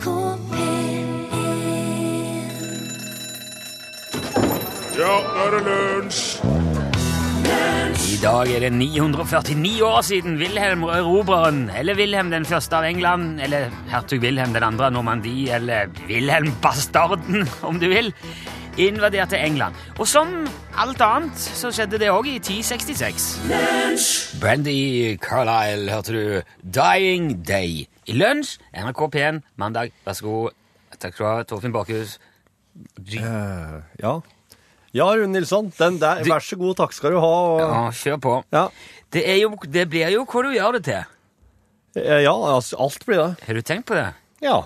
[0.00, 0.08] NRK
[0.50, 1.08] P1
[4.96, 6.22] Ja, nå er det lunsj!
[8.10, 13.40] I dag er det 949 år siden Wilhelm Erobreren, eller Wilhelm den første av England,
[13.44, 18.12] eller hertug Wilhelm den andre av Normandie, eller Wilhelm Bastarden, om du vil,
[18.80, 19.76] invaderte England.
[19.98, 20.32] Og som
[20.80, 23.30] alt annet så skjedde det òg i 1066.
[24.40, 26.52] Brandy Carlisle, hørte du.
[26.64, 27.89] Dying Day.
[28.08, 29.92] I lunsj, NRK P1, mandag.
[30.06, 30.56] Vær så god.
[31.00, 32.16] Takk skal du ha, Torfinn Bakhus.
[32.98, 34.14] Uh, ja.
[34.96, 35.68] Ja, Rune Nilsson.
[35.78, 37.30] Den der, vær så god, takk skal du ha.
[37.52, 38.34] Og, Ja, kjør på.
[38.52, 38.66] ja.
[39.10, 41.00] Det, jo, det blir jo hva du gjør det til.
[41.98, 43.30] Eh, ja, altså, alt blir det.
[43.46, 44.08] Har du tenkt på det?
[44.42, 44.60] Ja.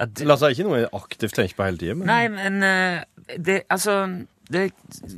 [0.00, 3.58] At, Altså, ikke noe jeg aktivt tenker på hele tida, men Nei, men eh, det,
[3.68, 3.98] altså
[4.52, 4.64] det,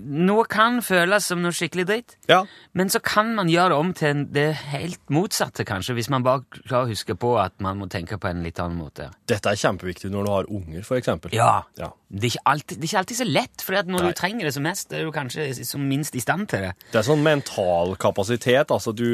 [0.04, 2.42] Noe kan føles som noe skikkelig dritt, ja.
[2.78, 6.44] men så kan man gjøre det om til det helt motsatte, kanskje, hvis man bare
[6.54, 9.10] klarer å huske på at man må tenke på en litt annen måte.
[9.30, 11.34] Dette er kjempeviktig når du har unger, eksempel.
[11.34, 11.64] Ja.
[11.80, 11.90] Ja.
[12.08, 14.12] Det, er alltid, det er ikke alltid så lett, for når Nei.
[14.12, 16.72] du trenger det som mest, er du kanskje som minst i stand til det.
[16.92, 19.08] Det er sånn mental kapasitet, altså du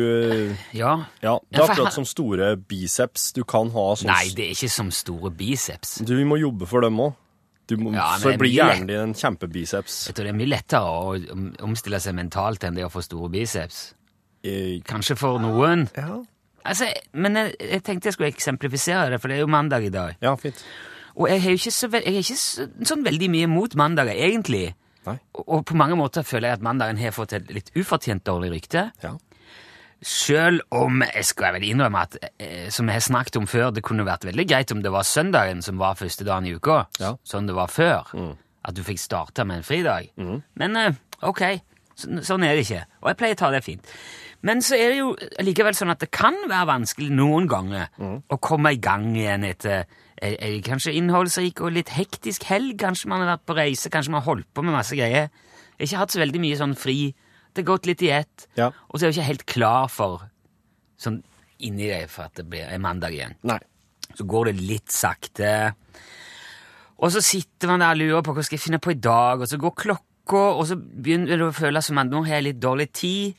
[0.77, 1.07] Ja.
[1.25, 3.31] Ja, det er akkurat som store biceps.
[3.37, 5.99] Du kan ha sånn Nei, det er ikke som store biceps.
[6.05, 7.17] Du må jobbe for dem òg.
[7.71, 10.03] Du må, Ja, så blir hjernen din en kjempebiceps.
[10.11, 11.15] Jeg tror det er mye lettere å
[11.67, 13.83] omstille seg mentalt enn det å få store biceps.
[14.43, 14.81] Jeg...
[14.89, 15.87] Kanskje for noen.
[15.95, 16.19] Ja.
[16.67, 19.93] Altså, men jeg, jeg tenkte jeg skulle eksemplifisere det, for det er jo mandag i
[19.95, 20.19] dag.
[20.21, 20.65] ja, fint.
[21.21, 24.71] Og jeg har ikke, så, jeg har ikke så, sånn veldig mye mot mandager, egentlig.
[25.11, 28.53] Og, og på mange måter føler jeg at mandagen har fått et litt ufortjent dårlig
[28.55, 28.87] rykte.
[29.03, 29.17] Ja.
[30.03, 33.83] Selv om jeg skal vel innrømme at, eh, som jeg har snakket om før, det
[33.85, 37.17] kunne vært veldig greit om det var søndagen som var første dagen i uka, Ja.
[37.25, 38.09] sånn det var før.
[38.65, 40.09] At du fikk starte med en fridag.
[40.57, 40.93] Men eh,
[41.23, 41.43] ok,
[41.97, 42.85] så, sånn er det ikke.
[43.03, 43.85] Og jeg pleier å ta det fint.
[44.43, 47.89] Men så er det jo likevel sånn at det kan være vanskelig noen ganger
[48.31, 49.85] å komme i gang igjen etter
[50.23, 52.79] ei kanskje innholdsrik og litt hektisk helg.
[52.81, 55.29] Kanskje man har vært på reise, kanskje man har holdt på med masse greier.
[55.77, 57.15] Jeg har ikke hatt så veldig mye sånn fri.
[57.53, 58.47] Det har gått litt i ett.
[58.59, 58.71] Ja.
[58.89, 60.29] Og så er jeg ikke helt klar for
[61.01, 61.23] sånn
[61.61, 63.37] inni deg for at det blir en mandag igjen.
[63.49, 63.59] Nei.
[64.17, 65.75] Så går det litt sakte.
[67.01, 69.41] Og så sitter man der og lurer på hva skal jeg finne på i dag,
[69.41, 72.49] og så går klokka, og så begynner det å føles som at nå har jeg
[72.51, 73.39] litt dårlig tid.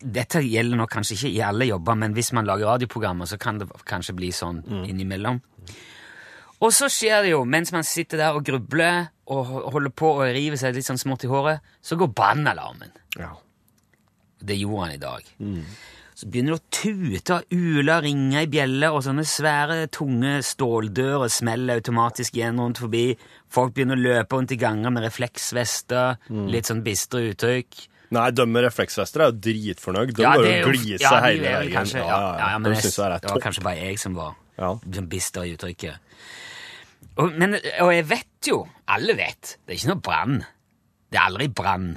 [0.00, 3.60] Dette gjelder nok kanskje ikke i alle jobber, men hvis man lager radioprogrammer, så kan
[3.60, 5.40] det kanskje bli sånn innimellom.
[6.60, 10.24] Og så skjer det jo, mens man sitter der og grubler og holder på å
[10.34, 12.90] rive seg litt sånn smått i håret, så går brannalarmen.
[13.18, 13.34] Ja.
[14.42, 15.28] Det gjorde han i dag.
[16.18, 20.40] Så begynner det å tute og ule og ringe i bjeller, og sånne svære, tunge
[20.42, 23.04] ståldører smeller automatisk igjen rundt forbi.
[23.54, 26.18] Folk begynner å løpe rundt i ganger med refleksvester,
[26.50, 27.84] litt sånn bistre uttrykk.
[28.16, 30.14] Nei, de med refleksvester er jo dritfornøyd.
[30.16, 31.86] De Ja, bare det er jo- glise ja, hele veien.
[31.92, 34.74] Ja, ja, ja, men det det var kanskje bare jeg som var Ja.
[35.02, 35.98] bister i uttrykket.
[37.18, 40.36] Og, men, og jeg vet jo, alle vet, det er ikke noe brann.
[41.08, 41.88] Det er aldri brann.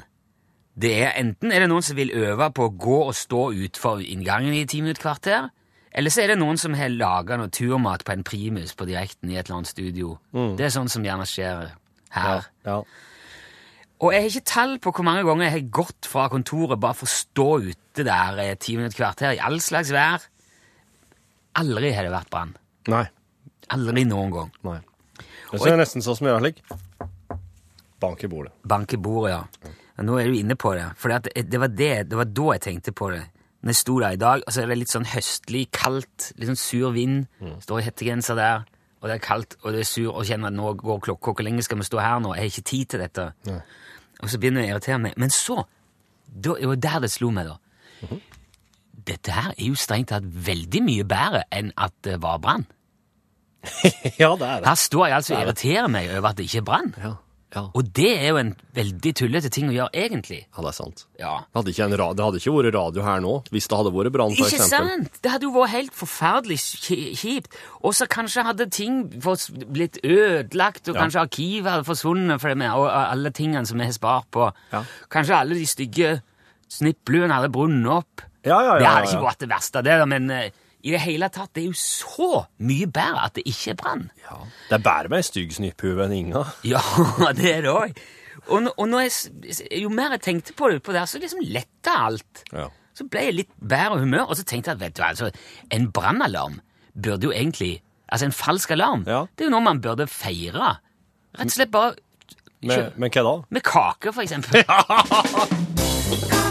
[0.82, 4.02] Det er Enten er det noen som vil øve på å gå og stå utfor
[4.02, 5.50] inngangen i ti minutter kvarter,
[5.92, 9.36] eller så er det noen som har laga naturmat på en primus på direkten i
[9.36, 10.16] et eller annet studio.
[10.58, 11.74] Det er sånn som gjerne skjer
[12.16, 12.46] her.
[12.66, 12.78] Ja.
[14.02, 16.98] Og jeg har ikke tall på hvor mange ganger jeg har gått fra kontoret bare
[16.98, 20.24] for å stå ute der eh, ti minutter kvarter i all slags vær.
[21.60, 22.56] Aldri har det vært brann.
[22.90, 23.04] Nei.
[23.76, 24.56] Aldri noen gang.
[24.66, 24.80] Nei.
[25.52, 26.62] Det ser nesten sånn som jeg gjør slik.
[28.02, 28.54] Bank i bordet.
[28.66, 29.72] Bank i bordet, ja.
[30.00, 30.88] Og nå er du inne på det.
[30.98, 33.22] For det, det, var det, det var da jeg tenkte på det.
[33.62, 36.50] Når jeg sto der i dag, og så er det litt sånn høstlig, kaldt, litt
[36.50, 37.28] sånn sur vind.
[37.62, 38.64] Står i hettegenser der,
[39.02, 41.36] og det er kaldt, og det er sur, og kjenner at nå går klokka.
[41.36, 42.34] Hvor lenge skal vi stå her nå?
[42.38, 43.28] Jeg har ikke tid til dette.
[44.24, 45.14] Og så begynner det å irritere meg.
[45.22, 45.62] Men så,
[46.32, 48.10] da, det var der det slo meg, da.
[49.12, 52.66] Dette her er jo strengt tatt veldig mye bedre enn at det var brann.
[54.22, 54.68] ja, det er det.
[54.68, 56.96] Her står jeg altså og irriterer meg over at det ikke er brann.
[57.02, 57.18] Ja.
[57.52, 57.66] Ja.
[57.76, 60.38] Og det er jo en veldig tullete ting å gjøre, egentlig.
[60.46, 61.02] ja, det er sant.
[61.20, 61.32] Ja.
[61.50, 63.92] Det hadde, ikke en ra det hadde ikke vært radio her nå, hvis det hadde
[63.92, 64.54] vært brann, f.eks.
[64.56, 65.20] Ikke sant?
[65.20, 66.58] Det hadde jo vært helt forferdelig
[67.20, 67.58] kjipt.
[67.84, 71.02] Og så kanskje hadde ting blitt ødelagt, og Ja.
[71.04, 74.48] kanskje arkivet hadde forsvunnet for det med, og alle tingene som vi har spart på.
[74.72, 74.86] Ja.
[75.12, 76.22] Kanskje alle de stygge
[76.72, 78.24] snippluene hadde brunnet opp.
[78.48, 78.80] Ja, ja, ja.
[78.80, 80.52] det hadde ikke vært det verste, det, men eh,
[80.84, 84.08] i det hele tatt, det er jo så mye bedre at det ikke er brann.
[84.26, 84.38] ja.
[84.70, 86.44] Det er bedre med ei stygg snipphue enn Inga.
[86.74, 86.82] Ja,
[87.38, 88.02] det er det òg.
[88.48, 89.12] Og, og jeg,
[89.84, 92.44] jo mer jeg tenkte på det, på det så liksom letta alt.
[92.52, 92.68] Ja.
[92.98, 95.30] Så ble jeg litt bedre humør, og så tenkte jeg at vet du, altså,
[95.72, 96.60] en brannalarm
[96.96, 97.82] burde jo egentlig
[98.12, 99.22] Altså, en falsk alarm, Ja.
[99.38, 100.74] det er jo noe man burde feire.
[101.38, 101.94] Rett og slett bare
[102.62, 103.32] Men, men hva da?
[103.50, 104.66] med kake, for eksempel.
[104.68, 106.48] Neimen,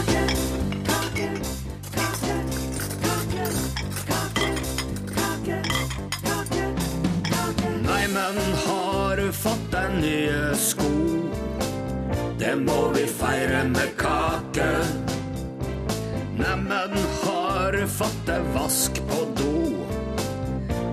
[16.71, 19.55] Neimen, har fått deg vask på do?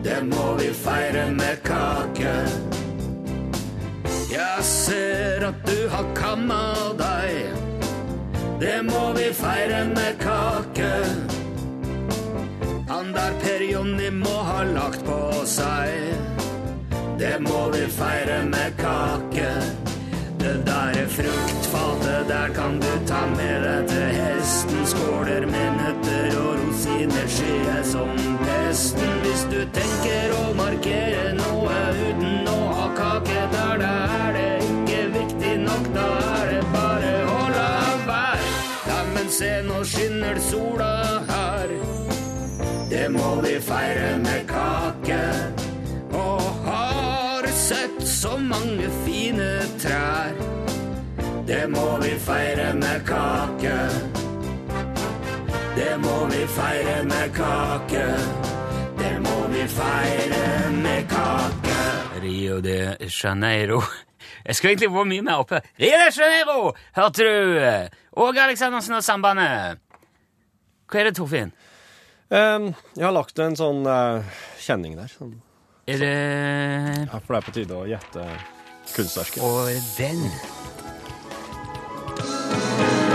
[0.02, 2.32] Det må vi feire med kake.
[4.32, 7.54] Jeg ser at du har kamma deg.
[8.58, 10.92] Det må vi feire med kake.
[12.90, 16.10] Han der Per Jonny må ha lagt på seg.
[17.22, 19.87] Det må vi feire med kake.
[20.38, 24.84] Det der fruktfatet der kan du ta med deg til hesten.
[24.86, 28.12] Skåler med nøtter og rosiner skyer som
[28.44, 29.10] pesten.
[29.24, 35.02] Hvis du tenker å markere noe uten å ha kake der, da er det ikke
[35.18, 35.90] viktig nok.
[35.96, 36.06] Da
[36.36, 37.72] er det bare å la
[38.06, 38.54] være.
[38.92, 40.94] Ja, men se, nå skinner sola
[41.32, 41.76] her.
[42.94, 44.97] Det må vi feire med kake.
[48.58, 50.32] Mange fine trær.
[51.46, 53.76] Det må vi feire med kake.
[55.76, 58.06] Det må vi feire med kake.
[58.98, 61.78] Det må vi feire med kake.
[62.22, 63.82] Rio de Janeiro.
[64.44, 65.62] Jeg skulle egentlig vært mye mer oppe.
[65.78, 67.88] Rio de Janeiro, hørte du?
[68.18, 69.82] Åge Aleksandersen og Sambandet.
[70.88, 71.52] Hva er det, Torfinn?
[72.28, 74.24] Um, jeg har lagt en sånn uh,
[74.60, 75.08] kjenning der.
[75.12, 75.38] Sånn.
[75.88, 78.24] Er det Ja, for det er på tide å gjette
[78.92, 79.40] kunstverket.
[79.40, 80.20] Og den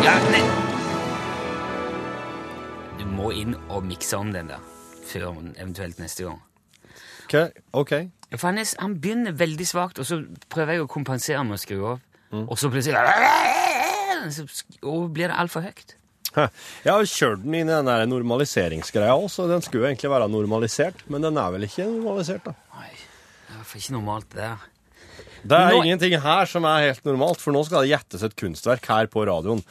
[0.04, 0.42] Ja, nei
[2.98, 4.58] Du må inn og mikse om den, da.
[5.06, 6.42] Før eventuelt neste gang.
[7.28, 7.36] Ok,
[7.78, 7.94] ok.
[8.34, 11.62] For han, er, han begynner veldig svakt, og så prøver jeg å kompensere med å
[11.62, 12.02] skru av.
[12.34, 12.98] Og så plutselig
[14.34, 14.46] så,
[14.82, 15.94] Og blir det altfor høyt.
[16.34, 16.48] Hæ.
[16.88, 20.10] Jeg har kjørt den inn i den der normaliseringsgreia også, så den skulle jo egentlig
[20.16, 22.56] være normalisert, men den er vel ikke normalisert, da.
[23.54, 24.70] Nei, det er i hvert fall ikke normalt, det der.
[25.44, 28.36] Det er Nå- ingenting her som er helt normalt, for nå skal det gjettes et
[28.40, 29.62] kunstverk her på radioen.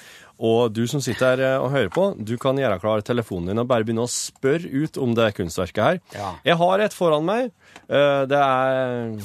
[0.43, 3.58] Og du som sitter her eh, og hører på, du kan gjøre klar telefonen din
[3.62, 6.00] og bare begynne å spørre ut om det kunstverket her.
[6.14, 6.32] Ja.
[6.44, 7.52] Jeg har et foran meg.
[7.88, 9.17] Eh, Det er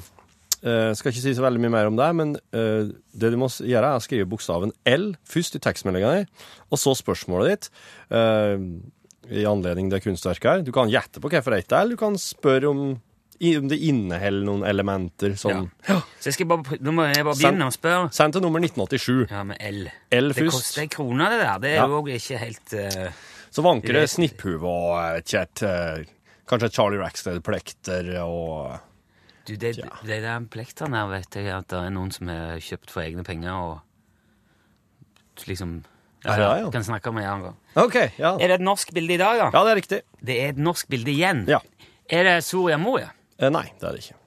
[0.63, 3.47] Jeg Skal ikke si så veldig mye mer om det, men eh, det du må
[3.47, 6.23] gjøre, er å skrive bokstaven L først i tekstmeldinga di,
[6.71, 7.69] og så spørsmålet ditt.
[8.09, 8.57] eh,
[9.37, 10.61] I anledning det kunstverket her.
[10.65, 11.89] Du kan gjette på hvorfor det er L.
[11.93, 13.01] Du kan spørre om,
[13.37, 17.69] om det inneholder noen elementer som Så jeg skal bare, nå må jeg bare begynne
[17.69, 18.09] å spørre.
[18.15, 19.27] Send til nummer 1987.
[19.29, 19.83] Ja, med L.
[20.11, 20.57] L Det først.
[20.57, 21.59] koster en krone, det der.
[21.63, 22.17] Det er jo ja.
[22.17, 26.05] ikke helt uh, Så vanker det Snipphuv snipphue og et, eh,
[26.49, 28.79] kanskje et Charlie Rackstead-plekter og
[29.47, 29.93] Du, det, Ja.
[30.03, 33.23] det der plekteren her vet jeg at det er noen som har kjøpt for egne
[33.23, 35.83] penger og liksom
[36.25, 36.71] ja, det, ja?
[36.73, 37.57] Kan snakke om en annen gang.
[37.77, 38.33] Okay, ja.
[38.41, 39.49] Er det et norsk bilde i dag, da?
[39.53, 39.99] Ja, det er riktig.
[40.19, 41.45] Det er et norsk bilde igjen.
[41.47, 41.61] Ja.
[42.09, 43.11] Er det Soria Moria?
[43.39, 44.17] Eh, Nei, det er det ikke.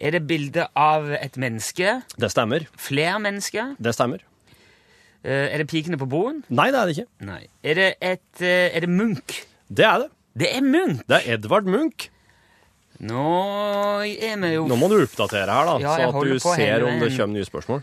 [0.00, 1.98] Er det bilde av et menneske?
[2.16, 2.64] Det stemmer.
[2.80, 3.74] Flere mennesker?
[3.82, 4.22] Det stemmer.
[5.22, 6.38] Eh, er det Pikene på broen?
[6.48, 7.10] Nei, det er det ikke.
[7.28, 7.42] Nei.
[7.62, 9.42] Er det et eh, Er det Munch?
[9.68, 10.08] Det er det.
[10.40, 11.02] Det er Munch!
[11.10, 12.08] Det er Edvard Munch.
[13.00, 13.24] Nå
[14.04, 16.42] er vi jo Nå må du oppdatere her, da, Ja, jeg så at holder du
[16.44, 17.82] på å ser henge om det en- kommer nye spørsmål.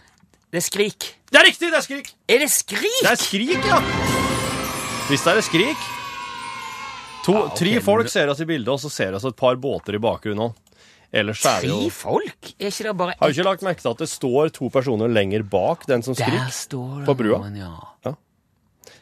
[0.54, 1.08] Det er Skrik.
[1.32, 1.70] Det er riktig!
[1.74, 2.12] Det er Skrik!
[2.30, 3.00] Er det Skrik?
[3.04, 3.80] Det er Skrik, ja!
[5.10, 5.88] Hvis det er Skrik.
[7.28, 9.58] To, Ja, okay, tre folk ser oss i bildet, og så ser oss et par
[9.60, 10.56] båter i bakgrunnen òg.
[11.12, 12.50] Ellers er det Tre folk?
[12.60, 15.12] Er ikke det bare Har du ikke lagt merke til at det står to personer
[15.12, 16.52] lenger bak den som skriker?
[17.08, 17.40] På brua?
[17.46, 18.16] noen, ja.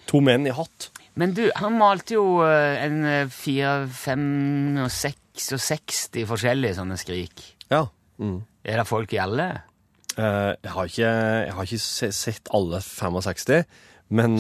[0.05, 0.91] To menn i hatt.
[1.17, 4.25] Men du, han malte jo eh, en eh, fire, fem
[4.83, 7.41] og seks og 60 forskjellige sånne skrik.
[7.71, 7.87] Ja.
[8.21, 8.43] Mm.
[8.65, 9.47] Er det folk i alle?
[10.13, 11.13] Eh, jeg har ikke,
[11.47, 13.65] jeg har ikke se, sett alle 65,
[14.13, 14.37] men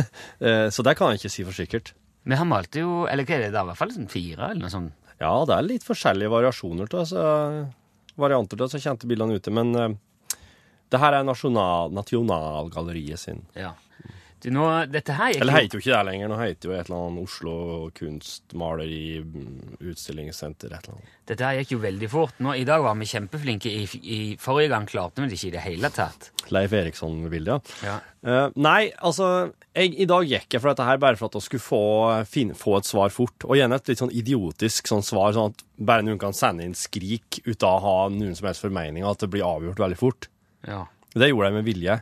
[0.74, 1.94] Så det kan jeg ikke si for sikkert.
[2.26, 3.52] Men han malte jo Eller hva er det?
[3.54, 5.12] Det er i hvert fall sånn fire, eller noe sånt.
[5.16, 7.22] Ja, det er litt forskjellige variasjoner til altså,
[8.20, 9.94] varianter til så kjente bildene ute, men uh,
[10.92, 13.40] det her er nasjonal, Nasjonalgalleriet sin.
[13.56, 13.72] Ja.
[14.44, 16.88] Du, nå, dette her gikk Eller heter jo ikke det lenger, nå heter jo et
[16.90, 17.52] eller annet Oslo
[17.96, 21.14] kunstmaleri mm, utstillingssenter, et eller annet.
[21.30, 22.34] Dette her gikk jo veldig fort.
[22.44, 23.72] Nå, I dag var vi kjempeflinke.
[23.72, 26.28] I, I forrige gang klarte vi det ikke i det hele tatt.
[26.52, 27.96] Leif Eriksson-bildet, ja.
[27.96, 27.96] Ja.
[28.26, 29.30] Eh, nei, altså
[29.72, 31.80] jeg, I dag gikk jeg for dette her bare for at jeg skulle få,
[32.28, 33.48] fin, få et svar fort.
[33.48, 36.76] Og gjerne et litt sånn idiotisk sånn svar, sånn at bare noen kan sende inn
[36.76, 40.28] skrik uten å ha noen som helst formening, og at det blir avgjort veldig fort.
[40.68, 40.84] Ja.
[41.16, 41.98] Det gjorde jeg med vilje.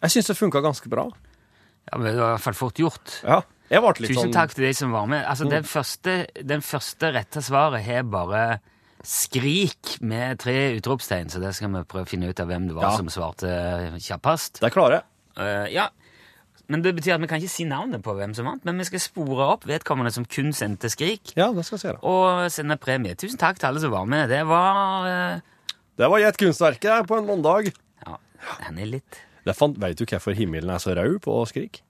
[0.00, 1.08] Jeg syns det funka ganske bra.
[1.90, 3.16] Ja, men det var i hvert fall fort gjort.
[3.24, 5.24] Ja, jeg ble litt Tusen sånn takk til de som var med.
[5.28, 8.44] Altså, den, første, den første rette svaret har bare
[9.04, 12.76] skrik med tre utropstegn, så det skal vi prøve å finne ut av hvem det
[12.76, 12.96] var Ja.
[12.96, 13.50] som svarte
[14.00, 14.60] kjappest.
[14.64, 15.04] Det klarer jeg.
[15.36, 15.88] Uh, ja,
[16.72, 18.86] men det betyr at vi kan ikke si navnet på hvem som vant, men vi
[18.88, 21.92] skal spore opp vedkommende som kun sendte skrik, Ja, det skal jeg si.
[21.92, 21.98] da.
[22.00, 23.16] og sende premie.
[23.20, 24.30] Tusen takk til alle som var med.
[24.32, 25.76] Det var, uh...
[26.00, 27.72] Det var Gjett kunstverket på en mandag.
[28.06, 28.16] Ja,
[28.68, 31.82] den er litt Det vet du hvorfor himmelen er så rød på Skrik?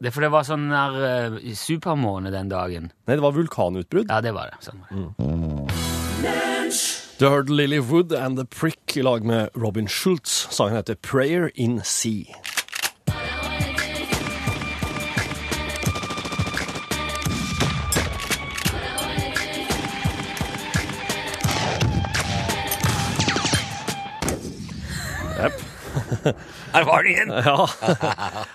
[0.00, 0.94] Det er for det var sånn der
[1.36, 2.88] uh, supermåne den dagen.
[3.04, 4.08] Nei, det var vulkanutbrudd.
[4.08, 4.56] Ja, det var det.
[4.64, 5.10] Sånn var det.
[7.20, 10.46] Du har hørt Lily Wood and The Prick i lag med Robin Schultz.
[10.48, 12.32] Sangen heter Prayer in Sea.
[26.74, 27.34] Her var den igjen!
[27.44, 27.66] Ja.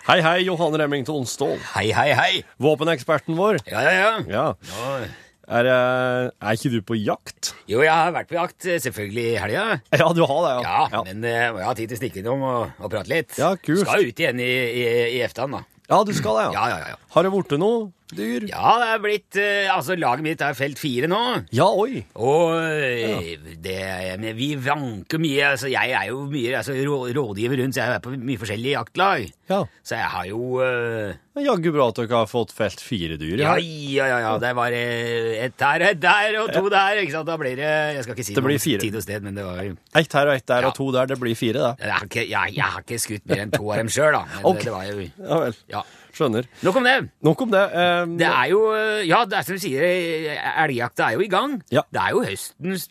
[0.08, 1.60] Hei, hei, Johan Remington Ståhl.
[1.74, 2.32] Hei, hei, hei.
[2.62, 3.62] Våpeneksperten vår.
[3.70, 4.12] Ja, ja, ja.
[4.30, 4.98] Ja.
[5.46, 7.52] Er, eh, er ikke du på jakt?
[7.70, 9.66] Jo, jeg har vært på jakt, eh, selvfølgelig i helga.
[9.94, 11.04] Ja, du har det, Ja, ja.
[11.06, 13.38] men eh, jeg ha tid til å stikke innom og, og prate litt.
[13.38, 13.84] Ja, kult.
[13.86, 14.50] Skal ut igjen i,
[14.82, 14.88] i,
[15.20, 15.62] i eftan, da.
[15.86, 16.54] Ja, du skal det, ja.
[16.58, 16.96] Ja, ja, ja.
[16.96, 17.02] ja.
[17.14, 18.46] Har det blitt noe dyr?
[18.52, 21.22] Ja, det er blitt eh, Altså, laget mitt er felt fire nå.
[21.56, 22.04] Ja, oi.
[22.22, 25.52] Og eh, det Vi vanker mye.
[25.56, 28.76] altså Jeg er jo mye altså, rå, rådgiver rundt, så jeg er på mye forskjellige
[28.78, 29.26] jaktlag.
[29.50, 29.62] Ja.
[29.86, 33.42] Så jeg har jo uh, Jaggu bra at dere har fått felt fire dyr.
[33.44, 34.08] Ja, Ja.
[34.08, 34.38] ja, ja.
[34.42, 37.02] Det var ett og ett der og to der.
[37.04, 37.28] ikke sant?
[37.28, 39.62] Da blir det Jeg skal ikke si Det noe tid og sted, men det var
[39.66, 40.72] Ett her og ett der Ja.
[40.72, 41.06] og to der.
[41.12, 41.76] Det blir fire, da.
[41.80, 44.26] jeg har, ikke, jeg, jeg har ikke skutt mer enn to av dem sjøl, da.
[44.26, 44.64] Men okay.
[44.64, 45.62] det, det var jo Ja vel.
[45.70, 45.84] Ja.
[46.16, 46.46] Skjønner.
[46.64, 46.94] Nok om det.
[47.28, 47.62] Nok om det.
[47.76, 51.26] Um, Det er jo eh, Ja, det er som du sier, eh, elgjakta er jo
[51.26, 51.58] i gang.
[51.76, 51.82] Ja.
[51.92, 52.86] Det er jo høstens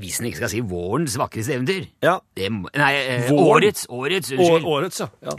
[0.00, 1.86] Hvis en ikke skal si vårens vakreste eventyr.
[2.02, 2.16] Ja.
[2.36, 3.44] Det, nei, eh, Våren.
[3.52, 3.84] årets.
[3.92, 4.64] Årets, Å- unnskyld.
[4.72, 5.08] årets, ja.
[5.28, 5.36] ja.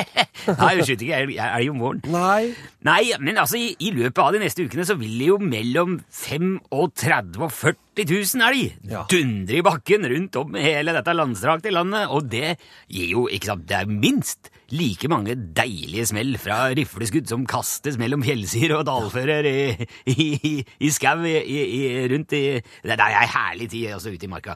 [0.60, 2.02] Nei, jeg skyter ikke elg elg om våren.
[2.10, 2.54] Nei.
[2.88, 5.98] Nei, men altså, i, i løpet av de neste ukene så vil det jo mellom
[6.10, 7.78] 35 og 40
[8.08, 9.04] 000 elg Ja.
[9.10, 12.56] dundrer i bakken rundt om hele dette landstrakte landet, og det
[12.88, 17.98] gir jo, ikke sant, det er minst like mange deilige smell fra rifleskudd som kastes
[17.98, 20.52] mellom fjellsider og dalfører i, i, i,
[20.86, 24.54] i skau rundt i Det er ei herlig tid også ute i marka.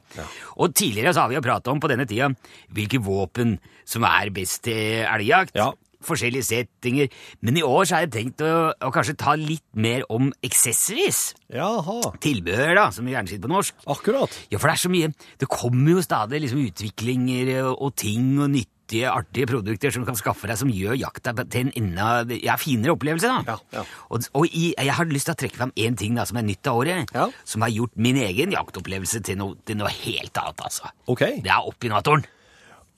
[0.63, 2.31] Og tidligere så har vi jo prata om på denne tida
[2.75, 5.73] hvilke våpen som er best til elgjakt Ja.
[6.09, 7.09] Forskjellige settinger.
[7.45, 11.33] Men i år så har jeg tenkt å, å kanskje ta litt mer om accessories.
[11.55, 12.15] Jaha.
[12.25, 13.77] Tilbehør, da, som vi gjerne sier på norsk.
[13.91, 14.39] Akkurat.
[14.51, 18.51] Ja, for det er så mye Det kommer jo stadig liksom utviklinger og, ting og
[18.55, 22.09] nyttige, artige produkter som du kan skaffe deg som gjør jakta til en enda
[22.43, 23.31] ja, finere opplevelse.
[23.31, 23.55] da.
[23.55, 23.85] Ja, ja.
[24.11, 26.47] Og, og i, jeg har lyst til å trekke fram én ting da, som er
[26.49, 27.15] nytt av året,
[27.49, 30.65] som har gjort min egen jaktopplevelse til noe, til noe helt annet.
[30.69, 30.93] altså.
[31.11, 31.27] Ok.
[31.45, 32.27] Det er oppinatoren.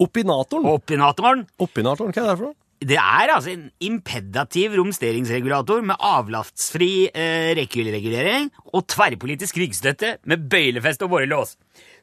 [0.03, 0.67] Oppinatoren.
[0.69, 2.59] Oppinatoren Oppinatoren, hva er det for noe?
[2.77, 11.07] Det er altså en impedativ romsteringsregulator med avlastsfri eh, rekkevidderegulering og tverrpolitisk ryggstøtte med bøylefest
[11.07, 11.55] og borrelås.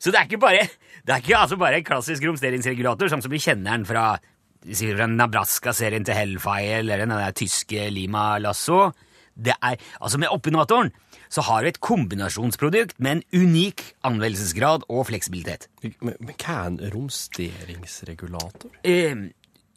[0.01, 0.65] Så det er ikke bare,
[1.05, 4.17] det er ikke altså bare en klassisk romsteringsregulator, sånn som vi kjenner den fra,
[4.65, 8.87] fra Nebraska-serien til Hellfire eller den der tyske Lima Lasso.
[9.33, 10.91] Det er, altså Med oppinatoren
[11.33, 15.69] så har du et kombinasjonsprodukt med en unik anvendelsesgrad og fleksibilitet.
[15.81, 18.73] Men, men hva er en romsteringsregulator?
[18.85, 19.29] Eh,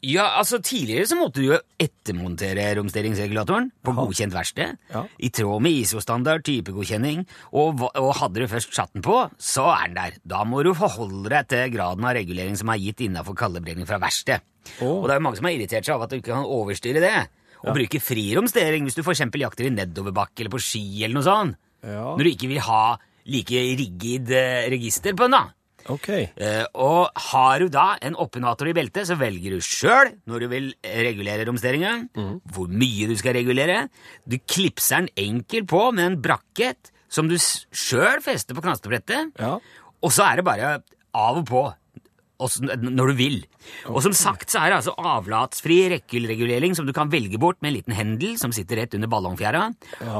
[0.05, 4.77] ja, altså Tidligere så måtte du jo ettermontere romsteringsregulatoren på godkjent verksted.
[4.93, 5.01] Ja.
[5.17, 7.23] I tråd med ISO-standard typegodkjenning.
[7.57, 10.19] Og, og hadde du først satt den på, så er den der.
[10.21, 13.97] Da må du forholde deg til graden av regulering som er gitt innenfor kaldebrenning fra
[14.03, 14.45] verksted.
[14.83, 15.01] Oh.
[15.01, 17.01] Og det er jo mange som har irritert seg av at du ikke kan overstyre
[17.01, 17.17] det.
[17.65, 21.25] Og bruke fri romstering hvis du eksempel jakter i nedoverbakke eller på ski eller noe
[21.25, 21.57] sånt.
[21.81, 22.13] Ja.
[22.13, 22.83] Når du ikke vil ha
[23.27, 25.56] like rigid eh, register på den, da.
[25.89, 26.09] Ok.
[26.11, 30.47] Eh, og har du da en oppinator i beltet, så velger du sjøl når du
[30.51, 31.93] vil regulere romsteringa,
[32.53, 33.85] hvor mye du skal regulere.
[34.27, 39.53] Du klipser den enkel på med en brakket som du sjøl fester på knastebrettet, Ja.
[40.03, 40.73] og så er det bare
[41.15, 41.63] av og på.
[42.39, 43.37] Når du vil.
[43.89, 47.71] Og som sagt så er det altså avlatsfri rekkelregulering som du kan velge bort med
[47.71, 49.63] en liten hendel som sitter rett under ballongfjæra.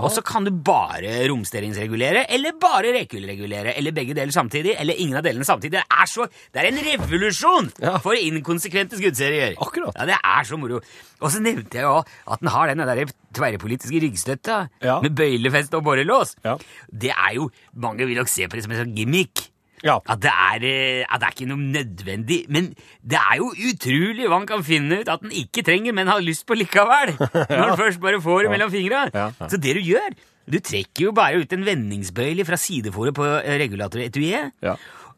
[0.02, 5.20] Og så kan du bare romsteringsregulere, eller bare rekkelregulere, eller begge deler samtidig, eller ingen
[5.20, 5.78] av delene samtidig.
[5.78, 7.98] Det er, så, det er en revolusjon Ja.
[8.04, 9.56] for inkonsekvente skuddserier.
[9.62, 9.94] Akkurat.
[9.98, 10.82] Ja, det er så moro.
[11.22, 13.06] Og så nevnte jeg jo at den har den der
[13.38, 15.00] tverrpolitiske ryggstøtta Ja.
[15.02, 16.36] med bøylefest og borrelås.
[16.46, 16.58] Ja.
[16.92, 19.52] Det er jo Mange vil nok se på det som en sånn gimmick.
[19.86, 20.00] Ja.
[20.10, 22.39] At det, er, eh, at det er ikke noe nødvendig.
[22.53, 22.72] Men
[23.05, 26.24] det er jo utrolig hva han kan finne ut at han ikke trenger, men har
[26.24, 27.13] lyst på likevel.
[27.51, 29.07] Når den først bare får det mellom fingra.
[29.13, 29.29] Ja.
[29.46, 30.17] Så det du gjør
[30.48, 34.55] Du trekker jo bare ut en vendingsbøyle fra sideforet på eh, regulatoretuiet.
[34.63, 34.77] Ja.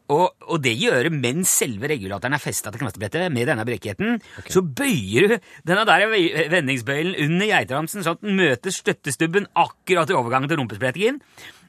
[0.09, 4.17] Og, og det gjør du mens selve regulatoren er festa til knastebrettet med denne brekkheten.
[4.49, 5.35] Så bøyer du
[5.69, 6.07] denne der
[6.49, 11.21] vendingsbøylen under geitramsen, sånn at den møter støttestubben akkurat i overgangen til rumpesprettingen.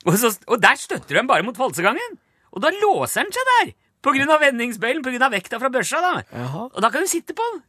[0.08, 0.16] Og,
[0.48, 2.16] og der støtter du den bare mot falsegangen.
[2.54, 3.72] Og da låser den seg der!
[4.00, 6.00] På grunn av vendingsbøylen, på grunn av vekta fra børsa.
[6.00, 6.12] da.
[6.32, 6.68] Jaha.
[6.70, 7.60] Og da kan du sitte på den.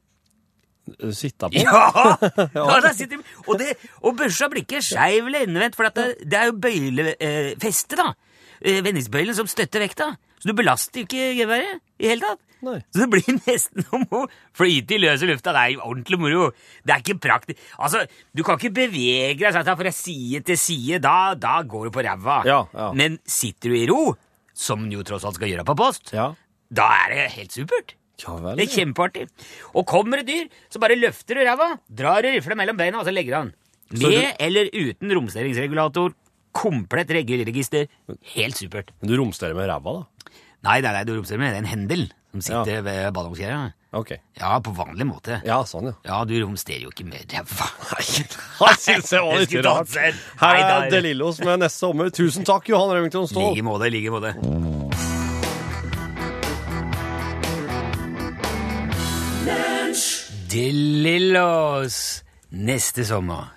[1.16, 1.60] Sitte på?
[1.66, 2.16] Ja!
[2.56, 6.30] ja da sitter, og, det, og børsa blir ikke skeiv eller endevendt, for at det,
[6.32, 8.14] det er jo bøylefeste, da.
[8.62, 10.14] Eh, Vendingsbøylen som støtter vekta.
[10.42, 12.42] Så du belaster jo ikke geværet i hele tatt.
[12.62, 12.78] Nei.
[12.94, 14.24] Så det blir nesten som å
[14.58, 15.54] flyte i løse lufta.
[15.56, 16.50] Det er ordentlig moro.
[16.86, 17.62] Det er ikke praktisk.
[17.82, 21.02] Altså, du kan ikke bevege deg sånn fra side til side.
[21.04, 22.42] Da, da går du på ræva.
[22.48, 22.92] Ja, ja.
[22.98, 24.04] Men sitter du i ro,
[24.54, 26.34] som jo tross alt skal gjøre på post, Ja.
[26.72, 27.96] da er det helt supert.
[28.22, 28.56] Ja vel.
[28.58, 29.30] Det er kjempeartig.
[29.74, 33.06] Og kommer det dyr, så bare løfter du ræva, drar og rifla mellom beina, og
[33.06, 33.52] så legger du.
[33.98, 36.14] Så Med du- eller uten romsteringsregulator.
[36.54, 37.88] Komplett regelregister.
[38.36, 38.90] Helt supert.
[39.02, 40.32] Men du romsterer med ræva, da?
[40.64, 42.82] Nei, nei, nei, du romsterer med en hendel som sitter Ja.
[42.82, 43.74] ved ballongskjæret.
[43.94, 44.18] Okay.
[44.40, 45.42] Ja, på vanlig måte.
[45.44, 45.96] Ja, sånn, ja.
[46.08, 47.68] Ja, du romsterer jo ikke med ræva.
[48.62, 49.98] Han syns det var litt rart.
[50.40, 52.10] Her er DeLillos De med neste sommer.
[52.16, 53.52] Tusen takk, Johan Remington I Ståhl.
[53.56, 54.36] like måte, i like måte.
[60.92, 61.96] DeLillos
[62.52, 63.50] neste sommer.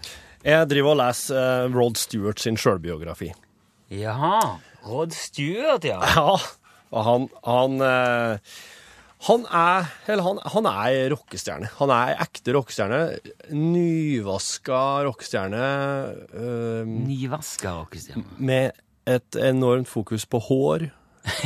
[0.44, 3.30] Jeg driver og leser uh, Rod Stewart sin sjølbiografi.
[3.94, 4.58] Jaha.
[4.84, 6.00] Rod Stewart, ja.
[6.14, 6.36] Ja,
[7.02, 8.38] han Han, eh,
[9.24, 11.70] han er Eller han, han er rockestjerne.
[11.78, 12.98] Han er ekte rockestjerne.
[13.50, 15.62] Nyvaska rockestjerne
[16.34, 18.24] eh, Nyvaska rockestjerne.
[18.38, 18.72] med
[19.06, 20.86] et enormt fokus på hår,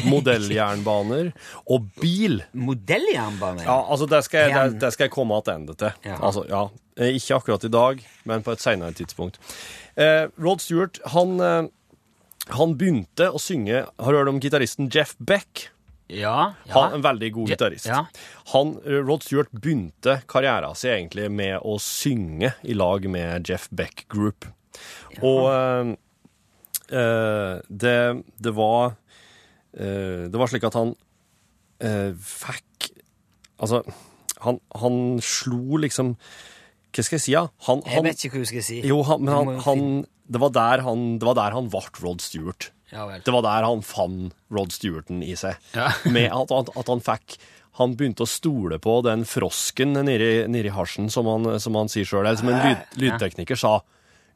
[0.06, 1.32] modelljernbaner
[1.72, 2.40] og bil.
[2.54, 3.64] Modelljernbane?
[3.66, 5.96] Ja, altså det skal jeg, det, det skal jeg komme tilbake til.
[6.06, 6.18] Ja.
[6.22, 6.64] Altså, ja.
[6.98, 9.38] Eh, Ikke akkurat i dag, men på et senere tidspunkt.
[9.98, 11.34] Eh, Rod Stewart, han,
[12.54, 15.68] han begynte å synge Har du hørt om gitaristen Jeff Beck?
[16.08, 16.54] Ja.
[16.64, 16.72] ja.
[16.72, 17.86] Han en veldig god gitarist.
[17.86, 18.06] ja.
[18.54, 23.68] Han, eh, Rod Stewart begynte karrieren sin egentlig med å synge i lag med Jeff
[23.70, 24.46] Beck Group.
[25.20, 25.92] Og eh,
[26.96, 27.98] eh, det,
[28.40, 28.94] det var
[29.76, 30.94] eh, Det var slik at han
[31.84, 32.92] eh, fikk
[33.58, 33.82] Altså,
[34.44, 36.12] han, han slo liksom
[36.94, 37.48] Hva skal jeg si, ja?
[37.66, 38.80] Han, Jeg han, vet ikke hva du skal si.
[38.86, 39.82] jo, han, men han
[40.28, 42.70] det, var der han, det var der han ble Rod Stewart.
[42.92, 43.04] Ja.
[43.24, 45.58] Det var der han fant Rod Stewarten i seg.
[45.76, 45.90] Ja.
[46.16, 47.38] med at, at, at han fikk
[47.78, 52.08] Han begynte å stole på den frosken nedi, nedi hasjen, som han, som han sier
[52.08, 52.26] sjøl.
[52.40, 53.76] Som en lyd, lydtekniker sa.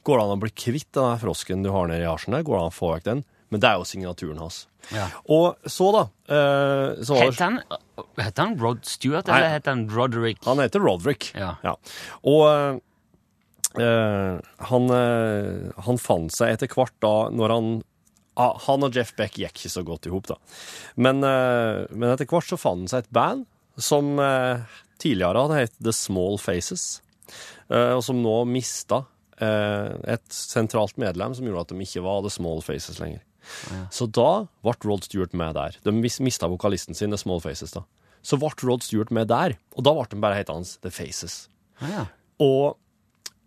[0.06, 2.44] Går det an å bli kvitt den frosken du har nedi hasjen der?
[2.46, 3.24] Går det an å få vekk den?
[3.50, 4.60] Men det er jo signaturen hans.
[4.94, 5.08] Ja.
[5.28, 7.58] Og så, da eh, så Het han,
[8.16, 10.40] het han Rod Stewart, eller het han Roderick?
[10.46, 11.32] Han heter Roderick.
[11.36, 11.76] Ja.
[12.22, 12.80] Og eh,
[13.78, 17.70] han, eh, han fant seg etter hvert da, når han
[18.36, 20.36] ah, Han og Jeff Beck gikk ikke så godt i hop, da.
[20.96, 23.46] Men, eh, men etter hvert så fant han seg et band
[23.80, 24.60] som eh,
[25.00, 27.00] tidligere hadde hett The Small Faces,
[27.72, 29.02] eh, og som nå mista
[29.40, 33.24] eh, et sentralt medlem som gjorde at de ikke var The Small Faces lenger.
[33.90, 35.74] Så da ble Rod Stewart med der.
[35.82, 37.82] De mis- mista vokalisten sin, The Small Faces, da.
[38.22, 41.48] Så ble Rod Stewart med der, og da ble de bare hetende The Faces.
[41.80, 42.04] Ah, ja.
[42.44, 42.76] Og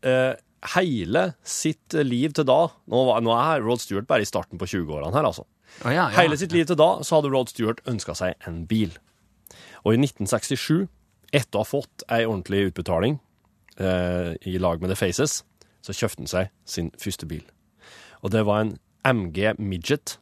[0.06, 0.36] eh,
[0.76, 4.66] hele sitt liv til da nå, var, nå er Rod Stewart bare i starten på
[4.70, 5.44] 20-årene her, altså.
[5.84, 6.22] Oh, ja, ja.
[6.22, 8.94] Hele sitt liv til da så hadde Rod Stewart ønska seg en bil.
[9.86, 10.88] Og i 1967,
[11.36, 13.20] etter å ha fått ei ordentlig utbetaling
[13.78, 15.42] eh, i lag med The Faces,
[15.86, 17.44] så kjøpte han seg sin første bil.
[18.24, 20.16] Og det var en MG Midget.